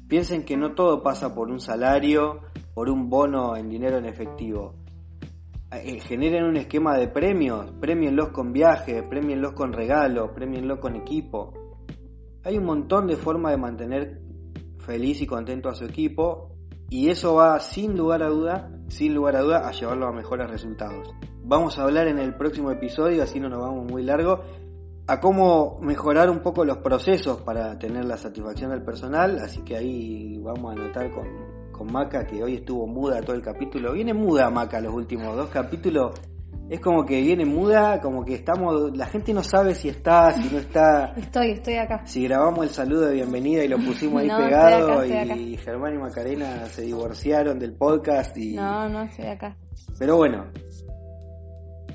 Piensen 0.08 0.46
que 0.46 0.58
no 0.58 0.74
todo 0.74 1.02
pasa 1.02 1.34
por 1.34 1.50
un 1.50 1.60
salario, 1.60 2.42
por 2.78 2.92
un 2.92 3.10
bono 3.10 3.58
en 3.58 3.70
dinero 3.70 3.98
en 3.98 4.06
efectivo. 4.06 4.76
eh, 5.72 6.00
generen 6.00 6.44
un 6.44 6.58
esquema 6.58 6.96
de 6.96 7.08
premios, 7.08 7.72
premienlos 7.82 8.30
con 8.30 8.54
viajes, 8.54 9.02
premienlos 9.02 9.54
con 9.54 9.74
regalos, 9.74 10.30
premienlos 10.36 10.78
con 10.78 10.96
equipo. 10.96 11.56
Hay 12.44 12.56
un 12.56 12.66
montón 12.66 13.08
de 13.08 13.16
formas 13.16 13.54
de 13.54 13.58
mantener 13.58 14.22
feliz 14.78 15.20
y 15.24 15.26
contento 15.26 15.70
a 15.70 15.74
su 15.74 15.86
equipo 15.86 16.52
y 16.88 17.10
eso 17.10 17.34
va 17.34 17.60
sin 17.62 17.98
lugar 17.98 18.22
a 18.22 18.28
duda, 18.28 18.70
sin 18.90 19.16
lugar 19.16 19.38
a 19.38 19.42
duda 19.42 19.68
a 19.68 19.72
llevarlo 19.72 20.06
a 20.06 20.12
mejores 20.12 20.48
resultados. 20.48 21.16
Vamos 21.46 21.80
a 21.80 21.84
hablar 21.84 22.08
en 22.08 22.20
el 22.20 22.36
próximo 22.36 22.70
episodio, 22.70 23.24
así 23.24 23.40
no 23.40 23.50
nos 23.50 23.60
vamos 23.60 23.90
muy 23.90 24.04
largo, 24.04 24.42
a 25.08 25.20
cómo 25.20 25.80
mejorar 25.82 26.30
un 26.30 26.42
poco 26.42 26.64
los 26.64 26.78
procesos 26.78 27.42
para 27.42 27.80
tener 27.80 28.06
la 28.06 28.18
satisfacción 28.18 28.70
del 28.70 28.84
personal, 28.84 29.40
así 29.40 29.64
que 29.64 29.78
ahí 29.78 30.38
vamos 30.38 30.70
a 30.70 30.80
anotar 30.80 31.10
con, 31.10 31.57
con 31.78 31.92
Maca 31.92 32.26
que 32.26 32.44
hoy 32.44 32.56
estuvo 32.56 32.88
muda 32.88 33.22
todo 33.22 33.36
el 33.36 33.42
capítulo. 33.42 33.94
Viene 33.94 34.14
muda 34.14 34.50
Maca 34.50 34.82
los 34.82 34.94
últimos 34.94 35.36
dos 35.36 35.50
capítulos 35.50 36.20
es 36.70 36.82
como 36.82 37.06
que 37.06 37.22
viene 37.22 37.46
muda, 37.46 38.02
como 38.02 38.26
que 38.26 38.34
estamos, 38.34 38.96
la 38.96 39.06
gente 39.06 39.34
no 39.34 39.42
sabe 39.42 39.74
si 39.74 39.88
está, 39.88 40.34
si 40.34 40.50
no 40.50 40.60
está. 40.60 41.14
Estoy, 41.16 41.52
estoy 41.52 41.76
acá. 41.76 42.06
Si 42.06 42.24
grabamos 42.24 42.66
el 42.66 42.72
saludo 42.72 43.06
de 43.06 43.14
bienvenida 43.14 43.64
y 43.64 43.70
lo 43.70 43.78
pusimos 43.78 44.22
ahí 44.22 44.28
pegado 44.28 45.06
y 45.06 45.56
Germán 45.58 45.96
y 45.96 45.98
Macarena 45.98 46.66
se 46.66 46.82
divorciaron 46.82 47.58
del 47.58 47.74
podcast 47.74 48.38
y. 48.38 48.56
No, 48.56 48.90
no, 48.90 49.04
estoy 49.04 49.28
acá. 49.28 49.56
Pero 49.98 50.18
bueno, 50.18 50.48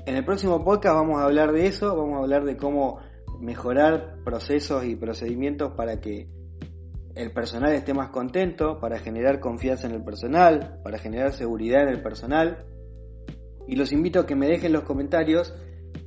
en 0.07 0.15
el 0.15 0.25
próximo 0.25 0.63
podcast 0.63 0.95
vamos 0.95 1.21
a 1.21 1.25
hablar 1.25 1.51
de 1.51 1.67
eso, 1.67 1.95
vamos 1.95 2.15
a 2.15 2.23
hablar 2.23 2.43
de 2.43 2.57
cómo 2.57 2.99
mejorar 3.39 4.15
procesos 4.25 4.85
y 4.85 4.95
procedimientos 4.95 5.73
para 5.77 6.01
que 6.01 6.29
el 7.15 7.31
personal 7.31 7.73
esté 7.73 7.93
más 7.93 8.09
contento, 8.09 8.79
para 8.79 8.99
generar 8.99 9.39
confianza 9.39 9.87
en 9.87 9.93
el 9.93 10.03
personal, 10.03 10.79
para 10.83 10.97
generar 10.97 11.31
seguridad 11.31 11.83
en 11.83 11.89
el 11.89 12.01
personal 12.01 12.65
y 13.67 13.75
los 13.75 13.91
invito 13.91 14.19
a 14.19 14.25
que 14.25 14.35
me 14.35 14.47
dejen 14.47 14.73
los 14.73 14.83
comentarios, 14.83 15.53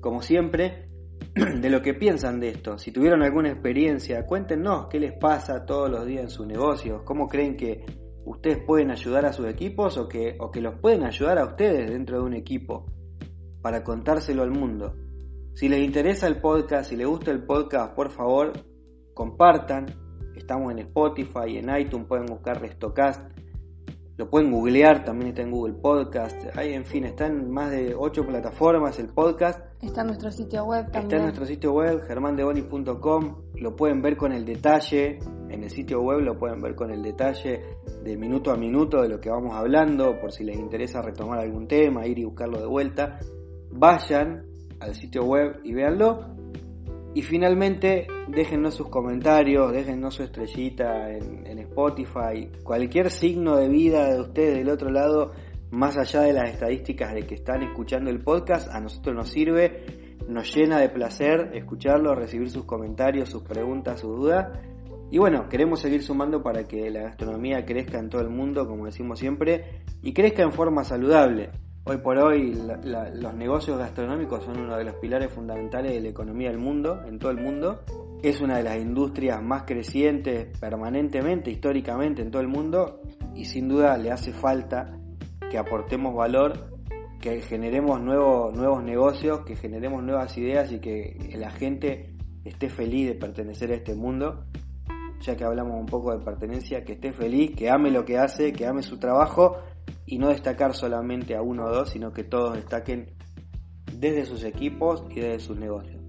como 0.00 0.22
siempre, 0.22 0.88
de 1.34 1.70
lo 1.70 1.82
que 1.82 1.94
piensan 1.94 2.40
de 2.40 2.50
esto. 2.50 2.78
Si 2.78 2.92
tuvieron 2.92 3.22
alguna 3.22 3.50
experiencia, 3.50 4.26
cuéntenos 4.26 4.88
qué 4.88 5.00
les 5.00 5.12
pasa 5.12 5.64
todos 5.64 5.90
los 5.90 6.06
días 6.06 6.24
en 6.24 6.30
sus 6.30 6.46
negocios, 6.46 7.02
cómo 7.04 7.28
creen 7.28 7.56
que 7.56 7.84
ustedes 8.24 8.58
pueden 8.66 8.90
ayudar 8.90 9.24
a 9.24 9.32
sus 9.32 9.46
equipos 9.46 9.96
o 9.98 10.08
que, 10.08 10.36
o 10.38 10.50
que 10.50 10.60
los 10.60 10.78
pueden 10.80 11.04
ayudar 11.04 11.38
a 11.38 11.46
ustedes 11.46 11.90
dentro 11.90 12.18
de 12.18 12.24
un 12.24 12.34
equipo 12.34 12.86
para 13.62 13.82
contárselo 13.82 14.42
al 14.42 14.50
mundo. 14.50 14.94
Si 15.54 15.68
les 15.68 15.80
interesa 15.80 16.26
el 16.26 16.40
podcast, 16.40 16.90
si 16.90 16.96
les 16.96 17.06
gusta 17.06 17.30
el 17.30 17.44
podcast, 17.44 17.94
por 17.94 18.10
favor, 18.10 18.52
compartan. 19.14 19.86
Estamos 20.36 20.72
en 20.72 20.80
Spotify, 20.80 21.58
en 21.58 21.76
iTunes, 21.76 22.06
pueden 22.06 22.26
buscar 22.26 22.60
Restocast 22.60 23.22
lo 24.16 24.30
pueden 24.30 24.50
googlear, 24.50 25.04
también 25.04 25.28
está 25.28 25.42
en 25.42 25.50
Google 25.50 25.74
Podcast. 25.74 26.34
Hay, 26.56 26.72
en 26.72 26.86
fin, 26.86 27.04
está 27.04 27.26
en 27.26 27.50
más 27.50 27.70
de 27.70 27.94
ocho 27.94 28.24
plataformas 28.24 28.98
el 28.98 29.08
podcast. 29.08 29.60
Está 29.82 30.00
en 30.00 30.06
nuestro 30.06 30.30
sitio 30.30 30.64
web 30.64 30.84
también. 30.84 31.02
Está 31.02 31.16
en 31.16 31.22
nuestro 31.24 31.44
sitio 31.44 31.72
web, 31.74 32.00
germandeboni.com. 32.06 33.42
Lo 33.56 33.76
pueden 33.76 34.00
ver 34.00 34.16
con 34.16 34.32
el 34.32 34.46
detalle. 34.46 35.18
En 35.50 35.62
el 35.62 35.68
sitio 35.68 36.00
web 36.00 36.20
lo 36.20 36.38
pueden 36.38 36.62
ver 36.62 36.74
con 36.74 36.90
el 36.90 37.02
detalle 37.02 37.62
de 38.02 38.16
minuto 38.16 38.50
a 38.50 38.56
minuto 38.56 39.02
de 39.02 39.10
lo 39.10 39.20
que 39.20 39.28
vamos 39.28 39.54
hablando. 39.54 40.18
Por 40.18 40.32
si 40.32 40.44
les 40.44 40.56
interesa 40.56 41.02
retomar 41.02 41.40
algún 41.40 41.68
tema, 41.68 42.06
ir 42.06 42.18
y 42.18 42.24
buscarlo 42.24 42.58
de 42.58 42.66
vuelta. 42.66 43.18
Vayan 43.70 44.46
al 44.80 44.94
sitio 44.94 45.24
web 45.24 45.60
y 45.62 45.74
véanlo. 45.74 46.35
Y 47.16 47.22
finalmente, 47.22 48.06
déjennos 48.28 48.74
sus 48.74 48.90
comentarios, 48.90 49.72
déjennos 49.72 50.16
su 50.16 50.22
estrellita 50.22 51.10
en, 51.10 51.58
Spotify, 51.60 52.50
cualquier 52.62 53.10
signo 53.10 53.56
de 53.56 53.70
vida 53.70 54.12
de 54.12 54.20
ustedes 54.20 54.58
del 54.58 54.68
otro 54.68 54.90
lado, 54.90 55.32
más 55.70 55.96
allá 55.96 56.20
de 56.20 56.34
las 56.34 56.50
estadísticas 56.50 57.14
de 57.14 57.22
que 57.22 57.36
están 57.36 57.62
escuchando 57.62 58.10
el 58.10 58.22
podcast, 58.22 58.68
a 58.70 58.80
nosotros 58.80 59.16
nos 59.16 59.30
sirve, 59.30 60.18
nos 60.28 60.54
llena 60.54 60.78
de 60.78 60.90
placer 60.90 61.52
escucharlo, 61.54 62.14
recibir 62.14 62.50
sus 62.50 62.66
comentarios, 62.66 63.30
sus 63.30 63.44
preguntas, 63.44 64.00
sus 64.00 64.14
dudas. 64.14 64.48
Y 65.10 65.16
bueno, 65.16 65.48
queremos 65.48 65.80
seguir 65.80 66.02
sumando 66.02 66.42
para 66.42 66.64
que 66.64 66.90
la 66.90 67.04
gastronomía 67.04 67.64
crezca 67.64 67.98
en 67.98 68.10
todo 68.10 68.20
el 68.20 68.28
mundo, 68.28 68.68
como 68.68 68.84
decimos 68.84 69.18
siempre, 69.18 69.80
y 70.02 70.12
crezca 70.12 70.42
en 70.42 70.52
forma 70.52 70.84
saludable. 70.84 71.48
Hoy 71.88 71.98
por 71.98 72.18
hoy 72.18 72.52
los 73.14 73.34
negocios 73.34 73.78
gastronómicos 73.78 74.42
son 74.42 74.58
uno 74.58 74.76
de 74.76 74.82
los 74.82 74.96
pilares 74.96 75.32
fundamentales 75.32 75.92
de 75.92 76.00
la 76.00 76.08
economía 76.08 76.48
del 76.48 76.58
mundo, 76.58 77.00
en 77.06 77.20
todo 77.20 77.30
el 77.30 77.36
mundo. 77.36 77.84
Es 78.24 78.40
una 78.40 78.56
de 78.56 78.64
las 78.64 78.76
industrias 78.78 79.40
más 79.40 79.62
crecientes 79.62 80.48
permanentemente, 80.58 81.52
históricamente 81.52 82.22
en 82.22 82.32
todo 82.32 82.42
el 82.42 82.48
mundo 82.48 83.02
y 83.36 83.44
sin 83.44 83.68
duda 83.68 83.96
le 83.98 84.10
hace 84.10 84.32
falta 84.32 84.98
que 85.48 85.58
aportemos 85.58 86.12
valor, 86.12 86.76
que 87.20 87.40
generemos 87.40 88.00
nuevos, 88.00 88.52
nuevos 88.52 88.82
negocios, 88.82 89.44
que 89.44 89.54
generemos 89.54 90.02
nuevas 90.02 90.36
ideas 90.36 90.72
y 90.72 90.80
que 90.80 91.16
la 91.36 91.52
gente 91.52 92.16
esté 92.44 92.68
feliz 92.68 93.06
de 93.06 93.14
pertenecer 93.14 93.70
a 93.70 93.76
este 93.76 93.94
mundo. 93.94 94.46
Ya 95.20 95.36
que 95.36 95.44
hablamos 95.44 95.78
un 95.78 95.86
poco 95.86 96.10
de 96.10 96.24
pertenencia, 96.24 96.84
que 96.84 96.94
esté 96.94 97.12
feliz, 97.12 97.54
que 97.54 97.70
ame 97.70 97.92
lo 97.92 98.04
que 98.04 98.18
hace, 98.18 98.52
que 98.52 98.66
ame 98.66 98.82
su 98.82 98.98
trabajo 98.98 99.58
y 100.06 100.18
no 100.18 100.28
destacar 100.28 100.74
solamente 100.74 101.36
a 101.36 101.42
uno 101.42 101.64
o 101.64 101.70
dos, 101.70 101.90
sino 101.90 102.12
que 102.12 102.22
todos 102.22 102.54
destaquen 102.54 103.16
desde 103.92 104.24
sus 104.24 104.44
equipos 104.44 105.04
y 105.10 105.20
desde 105.20 105.40
sus 105.40 105.58
negocios. 105.58 106.00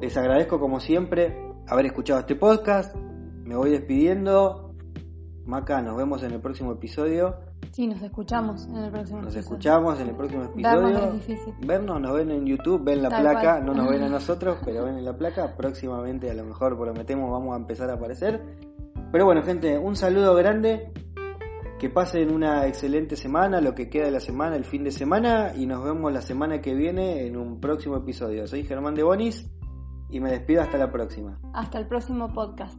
Les 0.00 0.16
agradezco 0.16 0.58
como 0.58 0.80
siempre 0.80 1.36
haber 1.68 1.86
escuchado 1.86 2.20
este 2.20 2.34
podcast. 2.34 2.94
Me 3.44 3.56
voy 3.56 3.70
despidiendo. 3.70 4.74
Maca, 5.46 5.80
nos 5.82 5.96
vemos 5.96 6.22
en 6.22 6.32
el 6.32 6.40
próximo 6.40 6.72
episodio. 6.72 7.36
Sí, 7.70 7.86
nos 7.86 8.00
escuchamos 8.02 8.66
en 8.66 8.76
el 8.76 8.90
próximo 8.90 9.22
nos 9.22 9.34
escuchamos 9.34 10.00
en 10.00 10.08
el 10.08 10.16
próximo 10.16 10.44
episodio. 10.44 11.20
Vernos, 11.66 12.00
nos 12.00 12.14
ven 12.14 12.30
en 12.30 12.46
YouTube, 12.46 12.82
ven 12.84 13.02
la 13.02 13.08
placa, 13.08 13.60
no 13.60 13.74
nos 13.74 13.88
ven 13.88 14.02
a 14.02 14.08
nosotros, 14.10 14.58
pero 14.64 14.84
ven 14.84 14.96
en 14.96 15.04
la 15.04 15.16
placa. 15.16 15.56
Próximamente 15.56 16.30
a 16.30 16.34
lo 16.34 16.44
mejor 16.44 16.78
prometemos 16.78 17.30
vamos 17.30 17.54
a 17.54 17.56
empezar 17.56 17.90
a 17.90 17.94
aparecer. 17.94 18.42
Pero 19.12 19.26
bueno, 19.26 19.42
gente, 19.42 19.78
un 19.78 19.96
saludo 19.96 20.34
grande 20.34 20.92
que 21.78 21.90
pasen 21.90 22.32
una 22.32 22.66
excelente 22.66 23.16
semana, 23.16 23.60
lo 23.60 23.74
que 23.74 23.88
queda 23.90 24.06
de 24.06 24.12
la 24.12 24.20
semana, 24.20 24.56
el 24.56 24.64
fin 24.64 24.84
de 24.84 24.90
semana, 24.90 25.52
y 25.56 25.66
nos 25.66 25.84
vemos 25.84 26.12
la 26.12 26.22
semana 26.22 26.60
que 26.60 26.74
viene 26.74 27.26
en 27.26 27.36
un 27.36 27.60
próximo 27.60 27.96
episodio. 27.96 28.46
Soy 28.46 28.64
Germán 28.64 28.94
de 28.94 29.02
Bonis 29.02 29.50
y 30.08 30.20
me 30.20 30.30
despido 30.30 30.62
hasta 30.62 30.78
la 30.78 30.90
próxima. 30.90 31.40
Hasta 31.52 31.78
el 31.78 31.88
próximo 31.88 32.32
podcast. 32.32 32.78